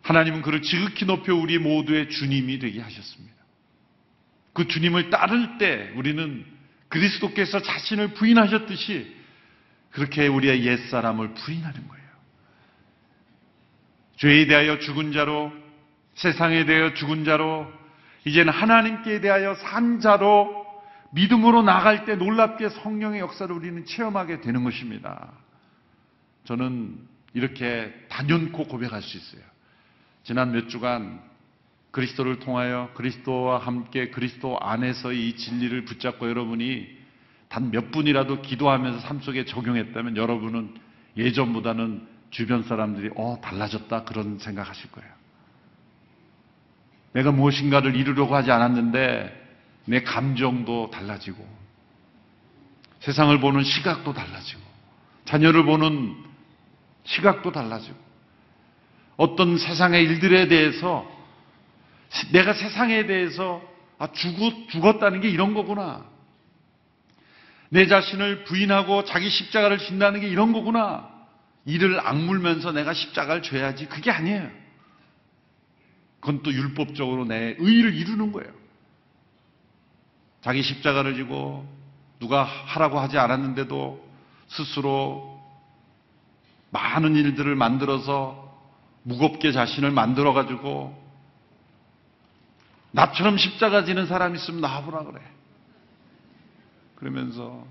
하나님은 0.04 0.42
그를 0.44 0.62
지극히 0.62 1.06
높여 1.06 1.36
우리 1.36 1.58
모두의 1.58 2.10
주님이 2.10 2.60
되게 2.60 2.80
하셨습니다. 2.80 3.36
그 4.54 4.68
주님을 4.68 5.10
따를 5.10 5.58
때 5.58 5.92
우리는 5.96 6.46
그리스도께서 6.90 7.62
자신을 7.62 8.14
부인하셨듯이 8.14 9.17
그렇게 9.98 10.28
우리의 10.28 10.64
옛사람을 10.64 11.34
부인하는 11.34 11.88
거예요. 11.88 12.08
죄에 14.18 14.46
대하여 14.46 14.78
죽은 14.78 15.12
자로, 15.12 15.52
세상에 16.14 16.66
대하여 16.66 16.94
죽은 16.94 17.26
자로, 17.26 17.66
이제는 18.24 18.54
하나님께 18.54 19.22
대하여 19.22 19.56
산 19.56 20.00
자로 20.00 20.68
믿음으로 21.14 21.64
나갈 21.64 22.06
때 22.06 22.16
놀랍게 22.16 22.70
성령의 22.70 23.22
역사를 23.22 23.52
우리는 23.54 23.86
체험하게 23.86 24.42
되는 24.42 24.64
것입니다. 24.64 25.32
저는 26.44 27.00
이렇게 27.34 27.92
단연코 28.10 28.68
고백할 28.68 29.02
수 29.02 29.18
있어요. 29.18 29.42
지난 30.22 30.52
몇 30.52 30.70
주간 30.70 31.24
그리스도를 31.90 32.38
통하여 32.38 32.92
그리스도와 32.94 33.58
함께 33.58 34.12
그리스도 34.12 34.60
안에서 34.60 35.12
이 35.12 35.36
진리를 35.38 35.86
붙잡고 35.86 36.30
여러분이 36.30 36.97
단 37.50 37.72
몇 37.72 37.92
분이라도 37.92 38.42
기도하면서 38.42 39.00
삶 39.00 39.22
속에 39.22 39.46
적용했다면 39.46 40.18
여러분은 40.18 40.76
예전보다는 41.16 42.08
주변 42.30 42.64
사람들이 42.64 43.12
어 43.16 43.40
달라졌다 43.42 44.04
그런 44.04 44.38
생각하실 44.40 44.92
거예요. 44.92 45.10
내가 47.14 47.32
무엇인가를 47.32 47.96
이루려고 47.96 48.36
하지 48.36 48.52
않았는데 48.52 49.48
내 49.86 50.04
감정도 50.04 50.92
달라지고 50.92 51.44
세상을 53.00 53.40
보는 53.40 53.64
시각도 53.64 54.14
달라지고 54.14 54.62
자녀를 55.26 55.64
보는 55.66 56.16
시각도 57.06 57.52
달라지고 57.52 57.96
어떤 59.16 59.58
세상의 59.58 60.04
일들에 60.04 60.48
대해서 60.48 61.10
내가 62.32 62.54
세상에 62.54 63.06
대해서 63.08 63.62
아 63.98 64.12
죽었, 64.12 64.70
죽었다는 64.70 65.22
게 65.22 65.30
이런 65.30 65.54
거구나. 65.54 66.06
내 67.70 67.88
자신을 67.88 68.46
부인하고 68.46 69.04
자기 69.04 69.30
십자가를 69.30 69.78
진다는 69.78 70.22
게 70.22 70.28
이런 70.28 70.54
거구나. 70.54 71.10
이를 71.66 72.00
악물면서 72.00 72.72
내가 72.72 72.94
십자가를 72.94 73.42
져야지. 73.42 73.88
그게 73.88 74.10
아니에요. 74.10 74.50
그건 76.20 76.42
또 76.44 76.52
율법적으로 76.52 77.26
내 77.26 77.56
의의를 77.58 77.94
이루는 77.94 78.32
거예요. 78.32 78.52
자기 80.42 80.64
십자가를 80.64 81.16
지고 81.16 81.68
누가 82.20 82.44
하라고 82.44 83.00
하지 83.00 83.18
않았는데도 83.18 84.08
스스로 84.48 85.38
많은 86.70 87.16
일들을 87.16 87.56
만들어서 87.56 88.48
무겁게 89.04 89.52
자신을 89.52 89.92
만들어가지고 89.92 91.08
나처럼 92.92 93.38
십자가 93.38 93.84
지는 93.86 94.08
사람 94.08 94.36
있으면 94.36 94.62
나와보라 94.62 95.04
그래. 95.04 95.22
그러면서 96.98 97.66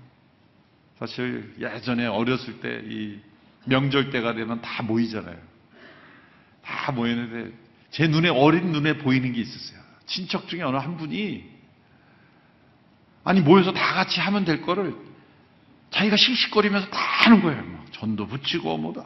사실 0.99 1.53
예전에 1.59 2.05
어렸을 2.07 2.59
때 2.59 2.81
이 2.89 3.19
명절 3.65 4.11
때가 4.11 4.33
되면 4.33 4.61
다 4.61 4.81
모이잖아요. 4.83 5.37
다 6.63 6.91
모이는데 6.93 7.53
제 7.91 8.07
눈에 8.07 8.29
어린 8.29 8.71
눈에 8.71 8.97
보이는 8.97 9.33
게 9.33 9.41
있었어요. 9.41 9.79
친척 10.05 10.47
중에 10.47 10.61
어느 10.61 10.77
한 10.77 10.95
분이 10.97 11.43
아니 13.25 13.41
모여서 13.41 13.73
다 13.73 13.93
같이 13.93 14.21
하면 14.21 14.45
될 14.45 14.61
거를 14.61 14.95
자기가 15.91 16.15
씩씩거리면서 16.15 16.89
다 16.89 16.97
하는 17.25 17.41
거예요. 17.41 17.61
막 17.61 17.91
전도 17.91 18.27
붙이고 18.27 18.77
뭐다. 18.77 19.03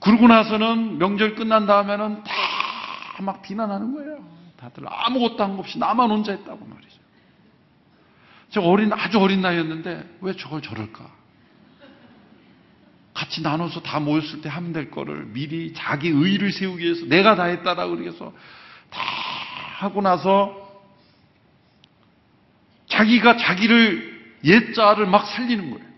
그러고 0.00 0.28
나서는 0.28 0.98
명절 0.98 1.34
끝난 1.34 1.66
다음에는 1.66 2.22
다 2.24 2.58
막 3.20 3.42
비난하는 3.42 3.94
거예요. 3.94 4.24
다들 4.58 4.84
아무것도 4.86 5.42
한 5.42 5.52
것 5.56 5.60
없이 5.60 5.76
나만 5.76 6.08
혼자 6.08 6.30
했다고 6.30 6.64
말이죠. 6.64 6.98
저 8.50 8.60
어린 8.62 8.92
아주 8.92 9.18
어린 9.18 9.40
나이였는데 9.40 10.18
왜 10.20 10.32
저걸 10.34 10.62
저럴까? 10.62 11.18
같이 13.14 13.42
나눠서 13.42 13.80
다 13.80 13.98
모였을 13.98 14.40
때 14.40 14.48
하면 14.48 14.72
될 14.72 14.90
거를 14.90 15.26
미리 15.26 15.72
자기 15.74 16.08
의의를 16.08 16.52
세우기 16.52 16.84
위해서 16.84 17.04
내가 17.06 17.34
다 17.34 17.44
했다라고 17.44 17.96
그래서 17.96 18.32
다 18.90 19.00
하고 19.78 20.00
나서 20.00 20.68
자기가 22.86 23.36
자기를 23.36 24.36
옛자를 24.44 25.06
막 25.06 25.26
살리는 25.26 25.70
거예요. 25.70 25.88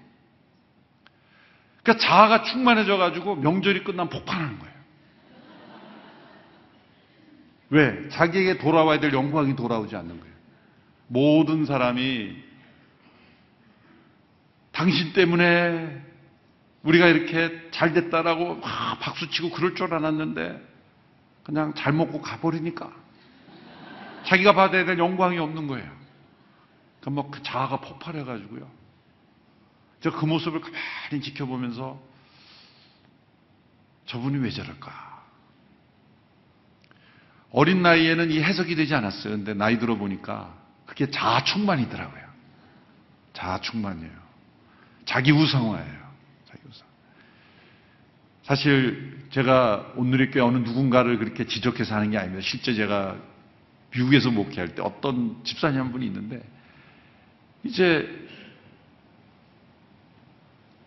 그러니까 1.83 2.07
자아가 2.07 2.43
충만해져 2.43 2.97
가지고 2.97 3.37
명절이 3.37 3.85
끝나면 3.85 4.09
폭발하는 4.09 4.59
거예요. 4.59 4.75
왜? 7.71 8.09
자기에게 8.09 8.59
돌아와야 8.59 8.99
될 8.99 9.13
영광이 9.13 9.57
돌아오지 9.57 9.95
않는 9.95 10.21
거예요. 10.21 10.30
모든 11.13 11.65
사람이 11.65 12.37
당신 14.71 15.13
때문에 15.13 16.07
우리가 16.85 17.09
이렇게 17.09 17.69
잘 17.73 17.93
됐다라고 17.93 18.55
막 18.55 19.01
박수치고 19.01 19.51
그럴 19.51 19.75
줄 19.75 19.93
알았는데 19.93 20.69
그냥 21.43 21.75
잘 21.75 21.93
먹고 21.93 22.21
가버리니까 22.23 22.93
자기가 24.25 24.55
받아야 24.55 24.85
될 24.85 24.99
영광이 25.01 25.37
없는 25.39 25.67
거예요. 25.67 25.91
그러니까 27.01 27.23
뭐그 27.23 27.43
자아가 27.43 27.81
폭발해가지고요. 27.81 28.71
저그 30.03 30.25
모습을 30.27 30.61
가만히 30.61 31.23
지켜보면서 31.23 32.01
저분이 34.07 34.39
왜 34.39 34.51
저럴까? 34.51 35.25
어린 37.51 37.83
나이에는 37.83 38.31
이 38.31 38.41
해석이 38.41 38.77
되지 38.77 38.95
않았어요. 38.95 39.35
근데 39.35 39.55
나이 39.55 39.81
들어 39.81 39.97
보니까 39.97 40.60
그게 40.91 41.09
자아 41.09 41.45
충만이더라고요. 41.45 42.21
자아 43.33 43.61
충만이에요. 43.61 44.11
자기 45.05 45.31
우상화예요. 45.31 46.01
자기 46.49 46.61
우상. 46.69 46.87
사실 48.43 49.25
제가 49.31 49.93
오늘의 49.95 50.33
교회 50.33 50.43
어느 50.43 50.59
누군가를 50.59 51.19
그렇게 51.19 51.47
지적해서 51.47 51.95
하는 51.95 52.11
게 52.11 52.19
아닙니다. 52.19 52.45
실제 52.45 52.75
제가 52.75 53.17
미국에서 53.93 54.33
목회할 54.33 54.75
때 54.75 54.83
어떤 54.83 55.43
집사님 55.45 55.81
한 55.81 55.93
분이 55.93 56.07
있는데 56.07 56.43
이제 57.63 58.29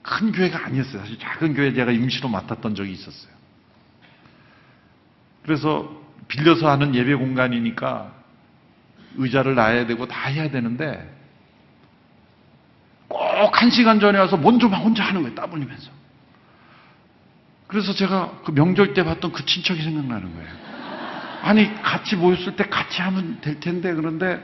큰 0.01 0.33
교회가 0.33 0.65
아니었어요. 0.65 0.99
사실 0.99 1.17
작은 1.17 1.53
교회 1.53 1.73
제가 1.73 1.91
임시로 1.91 2.27
맡았던 2.27 2.75
적이 2.75 2.91
있었어요. 2.91 3.31
그래서 5.43 6.03
빌려서 6.27 6.69
하는 6.69 6.93
예배 6.93 7.15
공간이니까 7.15 8.22
의자를 9.17 9.55
놔야 9.55 9.87
되고 9.87 10.07
다 10.07 10.27
해야 10.29 10.49
되는데 10.49 11.11
꼭 13.07 13.61
한 13.63 13.69
시간 13.69 13.99
전에 13.99 14.19
와서 14.19 14.35
먼저 14.35 14.67
막 14.67 14.77
혼자 14.79 15.03
하는 15.03 15.21
거예요. 15.21 15.35
땀 15.35 15.51
흘리면서. 15.51 15.89
그래서 17.67 17.93
제가 17.93 18.41
그 18.43 18.51
명절 18.51 18.93
때 18.93 19.03
봤던 19.03 19.31
그 19.31 19.45
친척이 19.45 19.81
생각나는 19.81 20.33
거예요. 20.35 20.49
아니 21.43 21.73
같이 21.81 22.15
모였을 22.15 22.55
때 22.55 22.65
같이 22.65 23.01
하면 23.01 23.39
될 23.41 23.59
텐데 23.59 23.93
그런데 23.93 24.41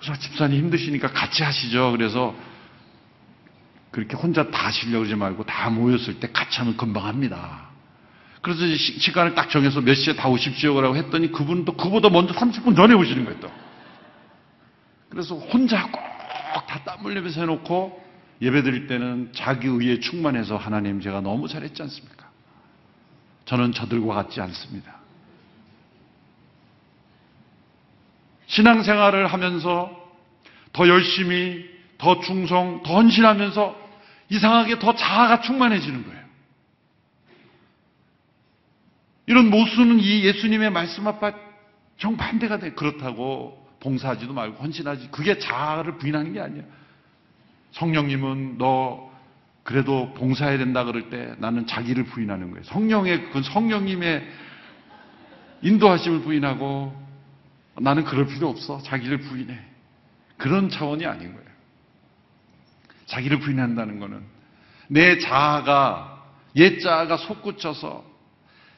집사님 0.00 0.58
힘드시니까 0.64 1.12
같이 1.12 1.42
하시죠. 1.42 1.92
그래서 1.92 2.34
그렇게 3.90 4.14
혼자 4.14 4.50
다 4.50 4.66
하시려고 4.66 4.98
그러지 4.98 5.14
말고 5.16 5.44
다 5.44 5.70
모였을 5.70 6.20
때 6.20 6.30
같이 6.30 6.58
하면 6.58 6.76
금방 6.76 7.06
합니다. 7.06 7.68
그래서 8.42 8.66
시, 8.76 8.98
시간을 9.00 9.34
딱 9.34 9.50
정해서 9.50 9.80
몇 9.80 9.94
시에 9.94 10.14
다 10.14 10.28
오십시오 10.28 10.80
라고 10.80 10.96
했더니 10.96 11.32
그분은 11.32 11.64
또 11.64 11.72
그보다 11.74 12.08
먼저 12.10 12.34
30분 12.34 12.76
전에 12.76 12.94
오시는 12.94 13.24
거예요, 13.24 13.40
또. 13.40 13.50
그래서 15.10 15.34
혼자 15.34 15.90
꼭 15.90 16.08
다 16.68 16.84
땀 16.84 17.04
흘리면서 17.04 17.40
해놓고 17.40 18.08
예배 18.42 18.62
드릴 18.62 18.86
때는 18.86 19.32
자기 19.34 19.66
의에 19.66 20.00
충만해서 20.00 20.56
하나님 20.56 21.00
제가 21.00 21.20
너무 21.20 21.48
잘했지 21.48 21.80
않습니까? 21.82 22.28
저는 23.46 23.72
저들과 23.72 24.14
같지 24.14 24.40
않습니다. 24.40 24.96
신앙생활을 28.46 29.26
하면서 29.26 29.90
더 30.72 30.88
열심히, 30.88 31.68
더 31.98 32.20
충성, 32.20 32.82
더 32.82 32.94
헌신하면서 32.94 33.88
이상하게 34.30 34.78
더 34.78 34.94
자아가 34.94 35.40
충만해지는 35.40 36.06
거예요. 36.06 36.18
이런 39.26 39.50
모순은 39.50 40.00
이 40.00 40.24
예수님의 40.24 40.70
말씀 40.70 41.06
앞에 41.06 41.32
정반대가 41.98 42.58
돼. 42.58 42.72
그렇다고 42.72 43.67
봉사하지도 43.80 44.32
말고 44.32 44.62
헌신하지. 44.62 45.08
그게 45.10 45.38
자아를 45.38 45.98
부인하는 45.98 46.32
게 46.32 46.40
아니야. 46.40 46.62
성령님은 47.72 48.58
너 48.58 49.08
그래도 49.62 50.12
봉사해야 50.14 50.58
된다 50.58 50.84
그럴 50.84 51.10
때 51.10 51.34
나는 51.38 51.66
자기를 51.66 52.04
부인하는 52.04 52.50
거예요. 52.50 52.64
성령의 52.64 53.30
그 53.30 53.42
성령님의 53.42 54.26
인도하심을 55.62 56.22
부인하고 56.22 57.08
나는 57.80 58.04
그럴 58.04 58.26
필요 58.26 58.48
없어. 58.48 58.80
자기를 58.82 59.18
부인해. 59.18 59.58
그런 60.36 60.70
차원이 60.70 61.04
아닌 61.04 61.32
거예요. 61.32 61.48
자기를 63.06 63.40
부인한다는 63.40 64.00
거는 64.00 64.22
내 64.88 65.18
자아가 65.18 66.24
옛 66.56 66.80
자아가 66.80 67.16
솟구쳐서 67.16 68.04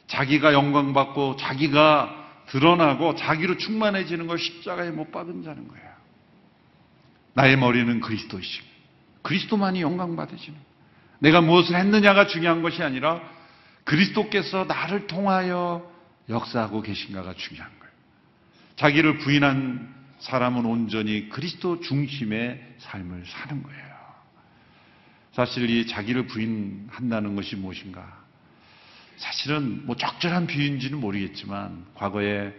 자기가 0.06 0.52
영광받고 0.52 1.36
자기가 1.36 2.19
드러나고 2.50 3.14
자기로 3.14 3.56
충만해지는 3.56 4.26
걸 4.26 4.38
십자가에 4.38 4.90
못 4.90 5.12
박은 5.12 5.42
자는 5.44 5.68
거예요. 5.68 5.90
나의 7.34 7.56
머리는 7.56 8.00
그리스도이시고 8.00 8.66
그리스도만이 9.22 9.82
영광 9.82 10.16
받으시는 10.16 10.58
거예요. 10.58 10.70
내가 11.20 11.40
무엇을 11.40 11.76
했느냐가 11.76 12.26
중요한 12.26 12.62
것이 12.62 12.82
아니라 12.82 13.20
그리스도께서 13.84 14.64
나를 14.64 15.06
통하여 15.06 15.88
역사하고 16.28 16.82
계신가가 16.82 17.34
중요한 17.34 17.70
거예요. 17.78 17.92
자기를 18.76 19.18
부인한 19.18 19.94
사람은 20.18 20.64
온전히 20.64 21.28
그리스도 21.28 21.80
중심의 21.80 22.76
삶을 22.78 23.24
사는 23.26 23.62
거예요. 23.62 23.90
사실 25.32 25.70
이 25.70 25.86
자기를 25.86 26.26
부인한다는 26.26 27.36
것이 27.36 27.56
무엇인가? 27.56 28.19
사실은 29.20 29.82
뭐 29.84 29.96
적절한 29.96 30.46
비유인지는 30.46 30.98
모르겠지만 30.98 31.84
과거에 31.94 32.54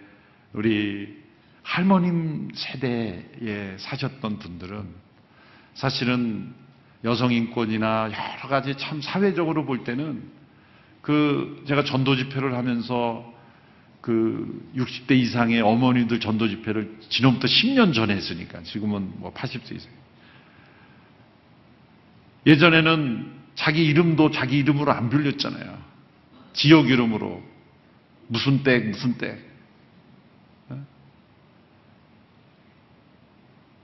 우리 0.54 1.20
할머님 1.64 2.50
세대에 2.54 3.78
사셨던 3.78 4.38
분들은 4.38 4.88
사실은 5.74 6.54
여성 7.04 7.32
인권이나 7.32 8.12
여러 8.12 8.48
가지 8.48 8.78
참 8.78 9.02
사회적으로 9.02 9.66
볼 9.66 9.84
때는 9.84 10.24
그 11.02 11.64
제가 11.68 11.84
전도 11.84 12.16
집회를 12.16 12.56
하면서 12.56 13.28
그 14.00 14.70
60대 14.76 15.14
이상의 15.14 15.62
어머니들 15.62 16.20
전도 16.20 16.48
집회를 16.48 17.00
지금부터 17.10 17.48
10년 17.48 17.94
전에 17.96 18.16
했으니까 18.16 18.62
지금은 18.62 19.14
뭐 19.20 19.34
80세 19.34 19.76
이상. 19.76 19.92
예전에는 22.46 23.32
자기 23.56 23.84
이름도 23.86 24.30
자기 24.30 24.60
이름으로 24.60 24.92
안 24.92 25.10
불렸잖아요. 25.10 25.91
지역 26.54 26.90
이름으로. 26.90 27.42
무슨 28.28 28.64
댁, 28.64 28.90
무슨 28.90 29.18
댁. 29.18 29.38
어? 30.70 30.86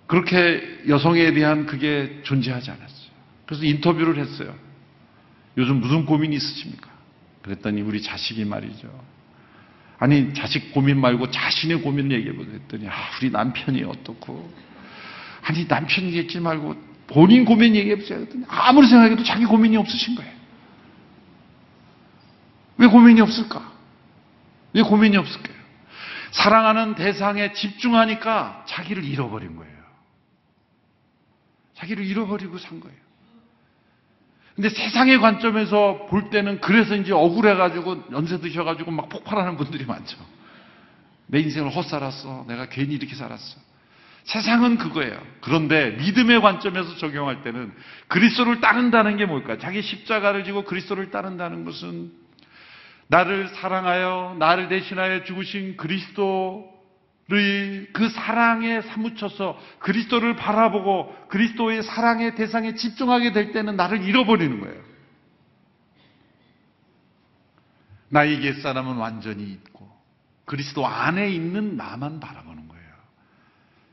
그렇게 0.07 0.83
여성에 0.87 1.33
대한 1.33 1.65
그게 1.65 2.21
존재하지 2.23 2.71
않았어요. 2.71 3.07
그래서 3.45 3.63
인터뷰를 3.65 4.17
했어요. 4.17 4.55
요즘 5.57 5.79
무슨 5.79 6.05
고민이 6.05 6.35
있으십니까? 6.35 6.89
그랬더니 7.41 7.81
우리 7.81 8.01
자식이 8.01 8.45
말이죠. 8.45 8.89
아니, 9.99 10.33
자식 10.33 10.71
고민 10.73 11.01
말고 11.01 11.31
자신의 11.31 11.81
고민을 11.81 12.17
얘기해보자 12.17 12.51
했더니, 12.51 12.87
아, 12.87 12.93
우리 13.19 13.31
남편이 13.31 13.83
어떻고. 13.83 14.53
아니, 15.41 15.67
남편 15.67 16.05
얘기하지 16.05 16.39
말고 16.39 16.75
본인 17.07 17.45
고민 17.45 17.75
얘기해보세요. 17.75 18.19
했더니 18.19 18.43
아무리 18.47 18.87
생각해도 18.87 19.23
자기 19.23 19.45
고민이 19.45 19.77
없으신 19.77 20.15
거예요. 20.15 20.36
왜 22.77 22.87
고민이 22.87 23.21
없을까? 23.21 23.71
왜 24.73 24.81
고민이 24.81 25.17
없을까요? 25.17 25.57
사랑하는 26.31 26.95
대상에 26.95 27.53
집중하니까 27.53 28.65
자기를 28.67 29.03
잃어버린 29.03 29.55
거예요. 29.55 29.77
자기를 31.75 32.05
잃어버리고 32.05 32.57
산 32.57 32.79
거예요. 32.79 32.97
근데 34.55 34.69
세상의 34.69 35.19
관점에서 35.19 36.07
볼 36.09 36.31
때는 36.31 36.59
그래서 36.61 36.95
이제 36.95 37.13
억울해가지고 37.13 38.05
연세 38.11 38.39
드셔가지고 38.39 38.89
막 38.89 39.07
폭발하는 39.09 39.55
분들이 39.55 39.85
많죠. 39.85 40.17
내 41.27 41.39
인생을 41.39 41.69
헛살았어. 41.69 42.45
내가 42.47 42.67
괜히 42.67 42.95
이렇게 42.95 43.13
살았어. 43.13 43.59
세상은 44.23 44.77
그거예요. 44.77 45.21
그런데 45.41 45.91
믿음의 45.91 46.41
관점에서 46.41 46.97
적용할 46.97 47.43
때는 47.43 47.71
그리스도를 48.07 48.59
따른다는 48.59 49.15
게 49.17 49.25
뭘까요? 49.25 49.57
자기 49.59 49.81
십자가를 49.81 50.43
지고 50.43 50.65
그리스도를 50.65 51.11
따른다는 51.11 51.63
것은 51.63 52.11
나를 53.07 53.47
사랑하여 53.49 54.35
나를 54.37 54.67
대신하여 54.67 55.23
죽으신 55.23 55.77
그리스도를 55.77 56.67
그 57.93 58.09
사랑에 58.09 58.81
사무쳐서 58.81 59.57
그리스도를 59.79 60.35
바라보고 60.35 61.27
그리스도의 61.29 61.83
사랑의 61.83 62.35
대상에 62.35 62.75
집중하게 62.75 63.31
될 63.31 63.51
때는 63.53 63.75
나를 63.75 64.03
잃어버리는 64.03 64.59
거예요. 64.59 64.87
나의 68.09 68.43
옛사람은 68.43 68.95
완전히 68.95 69.43
있고 69.43 69.87
그리스도 70.45 70.85
안에 70.85 71.29
있는 71.29 71.75
나만 71.75 72.19
바라보는 72.19 72.67
거예요. 72.67 72.87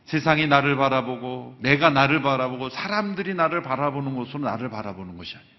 세상이 0.07 0.46
나를 0.46 0.77
바라보고 0.77 1.57
내가 1.61 1.90
나를 1.90 2.22
바라보고 2.22 2.68
사람들이 2.70 3.35
나를 3.35 3.62
바라보는 3.62 4.14
것으로 4.14 4.40
나를 4.40 4.70
바라보는 4.70 5.16
것이 5.16 5.37
아니에요. 5.37 5.55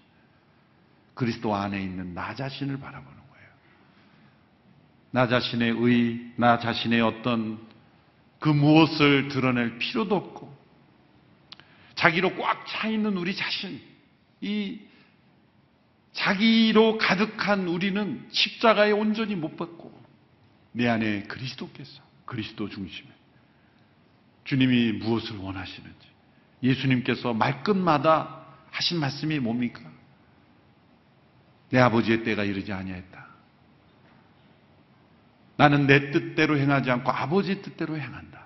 그리스도 1.14 1.54
안에 1.54 1.82
있는 1.82 2.14
나 2.14 2.34
자신을 2.34 2.78
바라보는 2.78 3.14
거예요. 3.14 3.25
나 5.16 5.26
자신의 5.26 5.76
의, 5.78 6.20
나 6.36 6.58
자신의 6.58 7.00
어떤 7.00 7.58
그 8.38 8.50
무엇을 8.50 9.28
드러낼 9.28 9.78
필요도 9.78 10.14
없고 10.14 10.54
자기로 11.94 12.36
꽉 12.36 12.66
차 12.66 12.88
있는 12.88 13.16
우리 13.16 13.34
자신, 13.34 13.80
이 14.42 14.78
자기로 16.12 16.98
가득한 16.98 17.66
우리는 17.66 18.28
십자가에 18.30 18.90
온전히 18.90 19.36
못 19.36 19.56
받고 19.56 19.90
내 20.72 20.86
안에 20.86 21.22
그리스도께서 21.22 22.02
그리스도 22.26 22.68
중심에 22.68 23.08
주님이 24.44 24.92
무엇을 24.98 25.38
원하시는지 25.38 26.08
예수님께서 26.62 27.32
말끝마다 27.32 28.44
하신 28.70 29.00
말씀이 29.00 29.38
뭡니까? 29.38 29.80
내 31.70 31.78
아버지의 31.78 32.22
때가 32.22 32.44
이르지 32.44 32.70
아니하였다. 32.70 33.25
나는 35.56 35.86
내 35.86 36.10
뜻대로 36.10 36.58
행하지 36.58 36.90
않고 36.90 37.10
아버지의 37.10 37.62
뜻대로 37.62 37.96
행한다. 37.96 38.40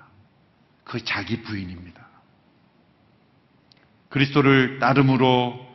그 0.85 1.05
자기 1.05 1.43
부인입니다. 1.43 2.01
그리스도를 4.09 4.79
따름으로 4.79 5.69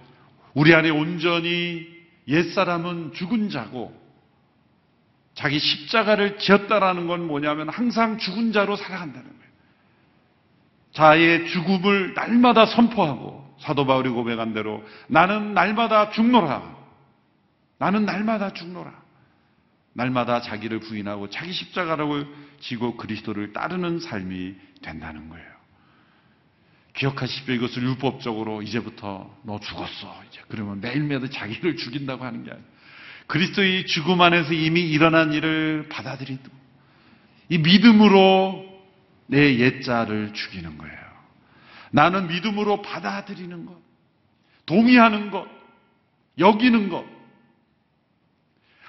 우리 0.53 0.73
안에 0.73 0.89
온전히 0.89 1.87
옛사람은 2.27 3.13
죽은 3.13 3.49
자고 3.49 3.93
자기 5.33 5.59
십자가를 5.59 6.37
지었다라는 6.39 7.07
건 7.07 7.27
뭐냐면 7.27 7.69
항상 7.69 8.17
죽은 8.17 8.53
자로 8.53 8.77
살아간다는 8.77 9.27
거예요. 9.27 9.51
자의 10.93 11.47
죽음을 11.49 12.13
날마다 12.13 12.65
선포하고 12.65 13.55
사도 13.59 13.85
바울이 13.85 14.09
고백한 14.09 14.53
대로 14.53 14.83
나는 15.07 15.53
날마다 15.53 16.11
죽노라. 16.11 16.75
나는 17.77 18.05
날마다 18.05 18.53
죽노라. 18.53 19.04
날마다 19.95 20.41
자기를 20.41 20.81
부인하고 20.81 21.29
자기 21.29 21.53
십자가를 21.53 22.27
지고 22.59 22.97
그리스도를 22.97 23.53
따르는 23.53 23.99
삶이 23.99 24.55
된다는 24.81 25.29
거예요. 25.29 25.55
기억하십시오. 26.93 27.55
이것을 27.55 27.83
율법적으로 27.83 28.61
이제부터 28.61 29.33
너 29.43 29.59
죽었어. 29.59 30.21
이제 30.29 30.41
그러면 30.49 30.81
매일매일 30.81 31.29
자기를 31.29 31.77
죽인다고 31.77 32.23
하는 32.25 32.43
게 32.43 32.51
아니에요. 32.51 32.67
그리스도의 33.27 33.85
죽음 33.87 34.21
안에서 34.21 34.53
이미 34.53 34.81
일어난 34.81 35.33
일을 35.33 35.87
받아들이고 35.89 36.43
이 37.49 37.57
믿음으로 37.57 38.65
내 39.27 39.59
옛자를 39.59 40.33
죽이는 40.33 40.77
거예요. 40.77 41.05
나는 41.91 42.27
믿음으로 42.27 42.81
받아들이는 42.81 43.65
것, 43.65 43.77
동의하는 44.65 45.31
것, 45.31 45.47
여기는 46.37 46.89
것. 46.89 47.14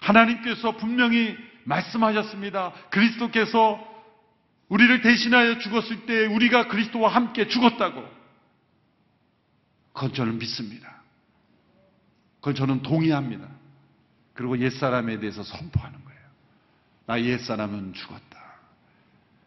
하나님께서 0.07 0.77
분명히 0.77 1.37
말씀하셨습니다. 1.65 2.73
그리스도께서 2.91 3.95
우리를 4.69 5.01
대신하여 5.03 5.59
죽었을 5.59 6.07
때 6.07 6.27
우리가 6.27 6.69
그리스도와 6.69 7.09
함께 7.15 7.49
죽었다고. 7.49 8.05
그건 9.93 10.13
저는 10.13 10.39
믿습니다. 10.39 11.03
그건 12.41 12.55
저는 12.55 12.83
동의합니다. 12.83 13.49
그리고 14.35 14.59
옛사람에 14.59 15.19
대해서 15.19 15.43
선포하는 15.43 16.05
거예요. 16.05 16.21
나 17.07 17.21
옛사람은 17.21 17.95
죽었다. 17.95 18.37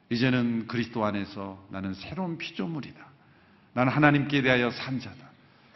이제는 0.09 0.67
그리스도 0.67 1.05
안에서 1.05 1.65
나는 1.69 1.93
새로운 1.93 2.37
피조물이다. 2.37 2.99
나는 3.73 3.91
하나님께 3.91 4.41
대하여 4.41 4.71
산 4.71 4.99
자다. 4.99 5.29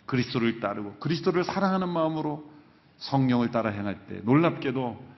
그리스도를 0.06 0.60
따르고 0.60 0.96
그리스도를 0.96 1.44
사랑하는 1.44 1.88
마음으로 1.90 2.53
성령을 2.98 3.52
따라 3.52 3.70
행할 3.70 4.06
때 4.08 4.22
놀랍게도 4.24 5.14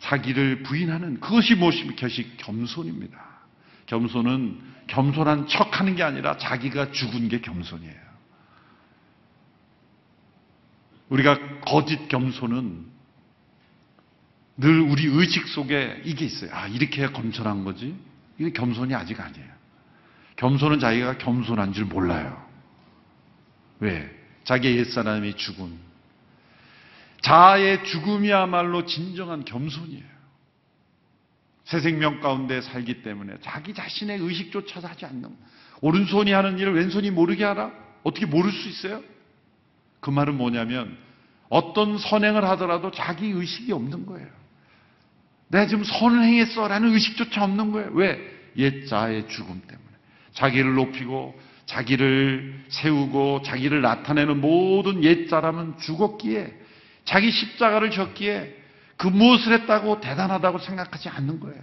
자기를 0.00 0.62
부인하는 0.64 1.20
그것이 1.20 1.54
무엇입니까? 1.54 2.08
겸손입니다. 2.38 3.18
겸손은 3.86 4.60
겸손한 4.88 5.46
척 5.46 5.80
하는 5.80 5.94
게 5.94 6.02
아니라 6.02 6.36
자기가 6.36 6.92
죽은 6.92 7.28
게 7.28 7.40
겸손이에요. 7.40 8.02
우리가 11.08 11.60
거짓 11.60 12.08
겸손은 12.08 12.86
늘 14.56 14.80
우리 14.80 15.06
의식 15.06 15.46
속에 15.48 16.02
이게 16.04 16.24
있어요. 16.24 16.50
아, 16.52 16.66
이렇게 16.68 17.06
겸손한 17.06 17.64
거지? 17.64 17.94
이게 18.38 18.52
겸손이 18.52 18.94
아직 18.94 19.20
아니에요. 19.20 19.52
겸손은 20.36 20.78
자기가 20.80 21.18
겸손한 21.18 21.72
줄 21.72 21.84
몰라요. 21.84 22.44
왜? 23.80 24.10
자기의 24.44 24.78
옛사람이 24.78 25.34
죽은. 25.34 25.91
자아의 27.22 27.84
죽음이야말로 27.84 28.84
진정한 28.84 29.44
겸손이에요. 29.44 30.12
새 31.64 31.80
생명 31.80 32.20
가운데 32.20 32.60
살기 32.60 33.02
때문에 33.02 33.34
자기 33.40 33.72
자신의 33.72 34.18
의식조차도 34.18 34.86
하지 34.88 35.06
않는. 35.06 35.30
오른손이 35.80 36.32
하는 36.32 36.58
일을 36.58 36.74
왼손이 36.74 37.10
모르게 37.10 37.44
하라? 37.44 37.72
어떻게 38.02 38.26
모를 38.26 38.52
수 38.52 38.68
있어요? 38.68 39.02
그 40.00 40.10
말은 40.10 40.36
뭐냐면 40.36 40.96
어떤 41.48 41.98
선행을 41.98 42.44
하더라도 42.50 42.90
자기 42.90 43.26
의식이 43.28 43.72
없는 43.72 44.06
거예요. 44.06 44.28
내가 45.48 45.66
지금 45.66 45.84
선을 45.84 46.24
행했어라는 46.24 46.92
의식조차 46.92 47.44
없는 47.44 47.72
거예요. 47.72 47.90
왜? 47.92 48.18
옛자의 48.56 49.28
죽음 49.28 49.60
때문에. 49.60 49.88
자기를 50.32 50.74
높이고 50.74 51.38
자기를 51.66 52.64
세우고 52.68 53.42
자기를 53.42 53.82
나타내는 53.82 54.40
모든 54.40 55.04
옛사람은 55.04 55.78
죽었기에 55.78 56.61
자기 57.12 57.30
십자가를 57.30 57.90
졌기에 57.90 58.56
그 58.96 59.06
무엇을 59.06 59.52
했다고 59.52 60.00
대단하다고 60.00 60.60
생각하지 60.60 61.10
않는 61.10 61.40
거예요. 61.40 61.60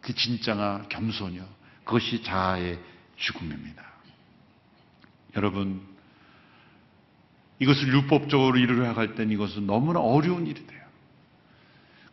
그 0.00 0.14
진짜가 0.14 0.86
겸손이요. 0.88 1.44
그것이 1.82 2.22
자아의 2.22 2.78
죽음입니다. 3.16 3.82
여러분, 5.34 5.82
이것을 7.58 7.88
율법적으로 7.88 8.56
이루려 8.56 8.92
할 8.92 9.16
때는 9.16 9.32
이것은 9.32 9.66
너무나 9.66 9.98
어려운 9.98 10.46
일이 10.46 10.64
돼요. 10.64 10.80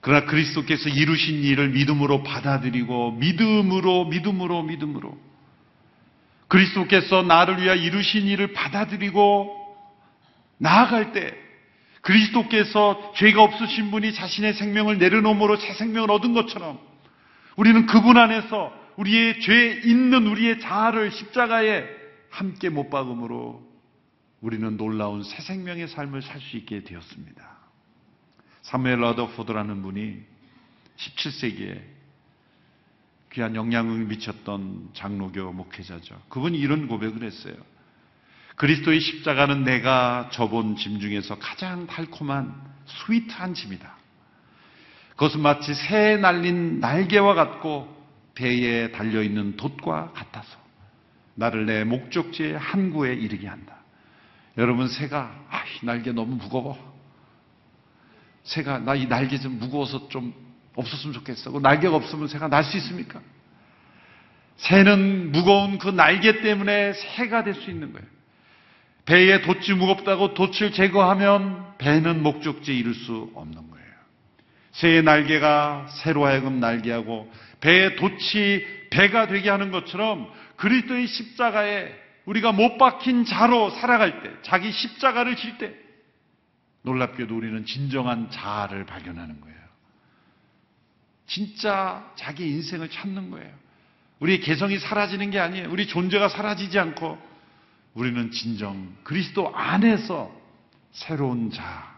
그러나 0.02 0.26
그리스도께서 0.26 0.90
이루신 0.90 1.44
일을 1.44 1.70
믿음으로 1.70 2.24
받아들이고 2.24 3.12
믿음으로 3.12 4.06
믿음으로 4.06 4.64
믿음으로 4.64 5.20
그리스도께서 6.48 7.22
나를 7.22 7.62
위하여 7.62 7.80
이루신 7.80 8.26
일을 8.26 8.54
받아들이고 8.54 9.78
나아갈 10.58 11.12
때 11.12 11.49
그리스도께서 12.10 13.14
죄가 13.16 13.44
없으신 13.44 13.92
분이 13.92 14.14
자신의 14.16 14.56
생명을 14.56 14.98
내려놓음으로 14.98 15.58
새 15.58 15.74
생명을 15.74 16.10
얻은 16.10 16.34
것처럼 16.34 16.80
우리는 17.56 17.86
그분 17.86 18.18
안에서 18.18 18.74
우리의 18.98 19.40
죄 19.42 19.82
있는 19.86 20.26
우리의 20.26 20.60
자아를 20.60 21.12
십자가에 21.12 21.86
함께 22.32 22.70
못 22.70 22.90
박음으로 22.90 23.64
우리는 24.42 24.76
놀라운 24.76 25.22
새 25.24 25.42
생명의 25.44 25.88
삶을 25.88 26.24
살 26.24 26.42
수 26.42 26.58
있게 26.58 26.84
되었습니다. 26.84 27.60
사무엘 28.64 29.00
라더포드라는 29.02 29.84
분이 29.84 30.18
17세기에 30.98 31.82
귀한 33.34 33.56
영향을 33.56 34.06
미쳤던 34.06 34.90
장로교 34.94 35.52
목회자죠. 35.52 36.20
그분이 36.30 36.58
이런 36.58 36.88
고백을 36.88 37.24
했어요. 37.24 37.54
그리스도의 38.60 39.00
십자가는 39.00 39.64
내가 39.64 40.30
접은 40.34 40.76
짐 40.76 41.00
중에서 41.00 41.40
가장 41.40 41.88
달콤한 41.88 42.54
스위트한 42.86 43.54
짐이다. 43.54 43.96
그것은 45.12 45.40
마치 45.40 45.74
새 45.74 46.18
날린 46.18 46.82
날개와 46.82 47.36
같고 47.36 47.88
배에 48.36 48.92
달려있는 48.92 49.56
돛과 49.56 50.12
같아서 50.12 50.58
나를 51.36 51.68
내 51.68 51.86
목적지의 51.86 52.58
항구에 52.58 53.14
이르게 53.14 53.48
한다. 53.48 53.78
여러분 54.58 54.90
새가 54.90 55.46
아, 55.50 55.64
이 55.82 55.86
날개 55.86 56.12
너무 56.12 56.36
무거워. 56.36 56.78
새가 58.44 58.80
나 58.80 58.94
이 58.96 59.08
날개 59.08 59.38
좀 59.38 59.58
무거워서 59.58 60.10
좀 60.10 60.34
없었으면 60.76 61.14
좋겠어. 61.14 61.52
그 61.52 61.60
날개가 61.60 61.96
없으면 61.96 62.28
새가 62.28 62.50
날 62.50 62.66
수 62.66 62.76
있습니까? 62.76 63.22
새는 64.58 65.32
무거운 65.32 65.78
그 65.78 65.88
날개 65.88 66.42
때문에 66.42 66.92
새가 66.92 67.46
될 67.46 67.56
수 67.56 67.70
있는 67.72 67.94
거예요. 67.94 68.19
배에 69.10 69.42
돛이 69.42 69.76
무겁다고 69.76 70.36
돛을 70.36 70.72
제거하면 70.72 71.78
배는 71.80 72.22
목적지에 72.22 72.76
이를 72.76 72.94
수 72.94 73.32
없는 73.34 73.56
거예요. 73.56 73.88
새의 74.72 75.02
날개가 75.02 75.88
새로 75.90 76.28
하여금 76.28 76.60
날개하고 76.60 77.32
배의 77.60 77.96
돛이 77.96 78.64
배가 78.92 79.26
되게 79.26 79.50
하는 79.50 79.72
것처럼 79.72 80.32
그리스도의 80.58 81.08
십자가에 81.08 81.92
우리가 82.26 82.52
못 82.52 82.78
박힌 82.78 83.26
자로 83.26 83.72
살아갈 83.72 84.22
때, 84.22 84.30
자기 84.44 84.72
십자가를 84.72 85.36
질 85.36 85.58
때, 85.58 85.74
놀랍게도 86.84 87.36
우리는 87.36 87.66
진정한 87.66 88.30
자아를 88.30 88.86
발견하는 88.86 89.42
거예요. 89.42 89.58
진짜 91.26 92.08
자기 92.16 92.48
인생을 92.48 92.90
찾는 92.90 93.32
거예요. 93.32 93.52
우리의 94.20 94.42
개성이 94.42 94.78
사라지는 94.78 95.32
게 95.32 95.40
아니에요. 95.40 95.70
우리 95.72 95.88
존재가 95.88 96.30
사라지지 96.30 96.78
않고 96.78 97.29
우리는 97.94 98.32
진정 98.32 98.96
그리스도 99.04 99.54
안에서 99.56 100.32
새로운 100.92 101.52
자, 101.52 101.96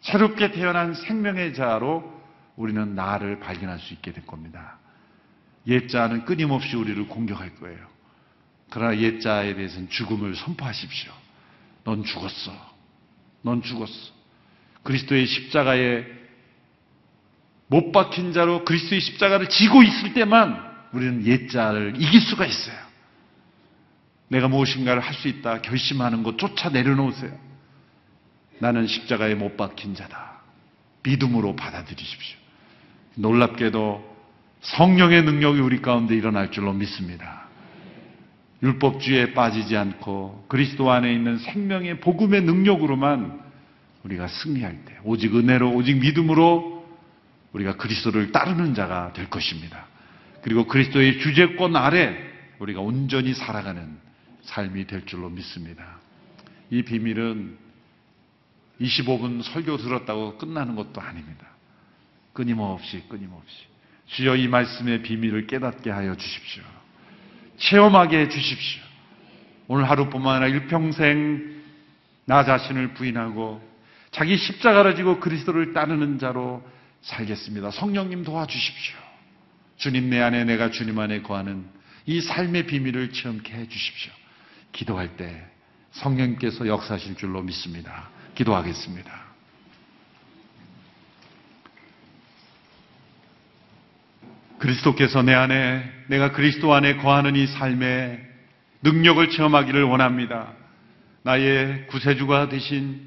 새롭게 0.00 0.52
태어난 0.52 0.94
생명의 0.94 1.54
자로 1.54 2.20
우리는 2.56 2.94
나를 2.94 3.40
발견할 3.40 3.78
수 3.78 3.94
있게 3.94 4.12
될 4.12 4.26
겁니다. 4.26 4.78
옛자는 5.66 6.24
끊임없이 6.24 6.76
우리를 6.76 7.06
공격할 7.08 7.56
거예요. 7.56 7.78
그러나 8.70 8.96
옛자에 8.98 9.54
대해서는 9.54 9.90
죽음을 9.90 10.36
선포하십시오. 10.36 11.12
넌 11.84 12.04
죽었어. 12.04 12.52
넌 13.42 13.62
죽었어. 13.62 14.12
그리스도의 14.82 15.26
십자가에 15.26 16.04
못 17.66 17.92
박힌 17.92 18.32
자로 18.32 18.64
그리스도의 18.64 19.00
십자가를 19.00 19.48
지고 19.48 19.82
있을 19.82 20.14
때만 20.14 20.70
우리는 20.92 21.26
옛자를 21.26 21.94
이길 21.96 22.20
수가 22.20 22.46
있어요. 22.46 22.89
내가 24.30 24.48
무엇인가를 24.48 25.02
할 25.02 25.14
수 25.14 25.28
있다 25.28 25.60
결심하는 25.60 26.22
것 26.22 26.38
쫓아 26.38 26.70
내려놓으세요. 26.70 27.32
나는 28.60 28.86
십자가에 28.86 29.34
못 29.34 29.56
박힌 29.56 29.94
자다. 29.94 30.40
믿음으로 31.02 31.56
받아들이십시오. 31.56 32.38
놀랍게도 33.16 34.08
성령의 34.60 35.24
능력이 35.24 35.60
우리 35.60 35.82
가운데 35.82 36.14
일어날 36.14 36.50
줄로 36.50 36.72
믿습니다. 36.72 37.48
율법주의에 38.62 39.32
빠지지 39.32 39.76
않고 39.76 40.44
그리스도 40.48 40.90
안에 40.90 41.12
있는 41.12 41.38
생명의 41.38 42.00
복음의 42.00 42.42
능력으로만 42.42 43.40
우리가 44.04 44.28
승리할 44.28 44.84
때 44.84 44.98
오직 45.02 45.34
은혜로 45.34 45.72
오직 45.72 45.98
믿음으로 45.98 46.86
우리가 47.52 47.76
그리스도를 47.76 48.32
따르는 48.32 48.74
자가 48.74 49.12
될 49.14 49.28
것입니다. 49.28 49.86
그리고 50.42 50.66
그리스도의 50.66 51.18
주제권 51.20 51.74
아래 51.74 52.16
우리가 52.58 52.80
온전히 52.80 53.34
살아가는 53.34 53.98
삶이 54.42 54.86
될 54.86 55.06
줄로 55.06 55.28
믿습니다. 55.30 55.98
이 56.70 56.82
비밀은 56.82 57.58
25분 58.80 59.42
설교 59.42 59.76
들었다고 59.76 60.38
끝나는 60.38 60.74
것도 60.74 61.00
아닙니다. 61.00 61.46
끊임없이 62.32 63.02
끊임없이 63.08 63.56
주여 64.06 64.36
이 64.36 64.48
말씀의 64.48 65.02
비밀을 65.02 65.46
깨닫게 65.46 65.90
하여 65.90 66.14
주십시오. 66.14 66.62
체험하게 67.58 68.20
해 68.20 68.28
주십시오. 68.28 68.82
오늘 69.68 69.88
하루뿐만 69.88 70.42
아니라 70.42 70.48
일평생 70.48 71.62
나 72.24 72.44
자신을 72.44 72.94
부인하고 72.94 73.60
자기 74.10 74.36
십자가를 74.36 74.96
지고 74.96 75.20
그리스도를 75.20 75.72
따르는 75.72 76.18
자로 76.18 76.62
살겠습니다. 77.02 77.70
성령님 77.70 78.24
도와주십시오. 78.24 78.96
주님 79.76 80.10
내 80.10 80.20
안에 80.20 80.44
내가 80.44 80.70
주님 80.70 80.98
안에 80.98 81.22
거하는 81.22 81.66
이 82.06 82.20
삶의 82.20 82.66
비밀을 82.66 83.12
체험케 83.12 83.52
해 83.52 83.68
주십시오. 83.68 84.12
기도할 84.72 85.16
때 85.16 85.46
성령님께서 85.92 86.66
역사하실 86.66 87.16
줄로 87.16 87.42
믿습니다. 87.42 88.08
기도하겠습니다. 88.34 89.30
그리스도께서 94.58 95.22
내 95.22 95.32
안에, 95.34 95.90
내가 96.08 96.32
그리스도 96.32 96.74
안에 96.74 96.96
거하는 96.98 97.34
이 97.34 97.46
삶의 97.46 98.20
능력을 98.82 99.30
체험하기를 99.30 99.84
원합니다. 99.84 100.52
나의 101.22 101.86
구세주가 101.86 102.48
되신, 102.50 103.00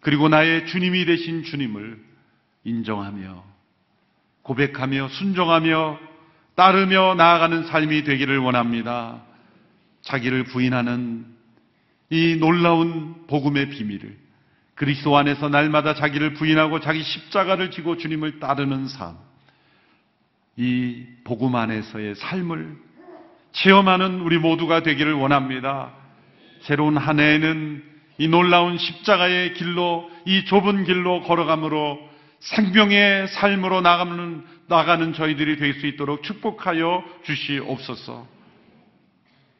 그리고 0.00 0.28
나의 0.28 0.66
주님이 0.66 1.04
되신 1.04 1.44
주님을 1.44 2.02
인정하며, 2.64 3.44
고백하며, 4.42 5.08
순종하며, 5.08 5.98
따르며 6.56 7.14
나아가는 7.14 7.64
삶이 7.66 8.04
되기를 8.04 8.38
원합니다. 8.38 9.22
자기를 10.04 10.44
부인하는 10.44 11.26
이 12.10 12.36
놀라운 12.36 13.26
복음의 13.26 13.70
비밀을 13.70 14.16
그리스도 14.74 15.16
안에서 15.16 15.48
날마다 15.48 15.94
자기를 15.94 16.34
부인하고 16.34 16.80
자기 16.80 17.02
십자가를 17.02 17.70
지고 17.70 17.96
주님을 17.96 18.40
따르는 18.40 18.88
삶. 18.88 19.16
이 20.56 21.04
복음 21.24 21.54
안에서의 21.54 22.14
삶을 22.16 22.76
체험하는 23.52 24.20
우리 24.20 24.38
모두가 24.38 24.82
되기를 24.82 25.12
원합니다. 25.14 25.92
새로운 26.62 26.96
한 26.96 27.20
해에는 27.20 27.82
이 28.18 28.28
놀라운 28.28 28.78
십자가의 28.78 29.54
길로 29.54 30.10
이 30.24 30.44
좁은 30.44 30.84
길로 30.84 31.22
걸어감으로 31.22 31.98
생명의 32.40 33.28
삶으로 33.28 33.80
나가는, 33.80 34.44
나가는 34.66 35.12
저희들이 35.12 35.56
될 35.56 35.74
수 35.74 35.86
있도록 35.86 36.22
축복하여 36.22 37.04
주시옵소서. 37.24 38.26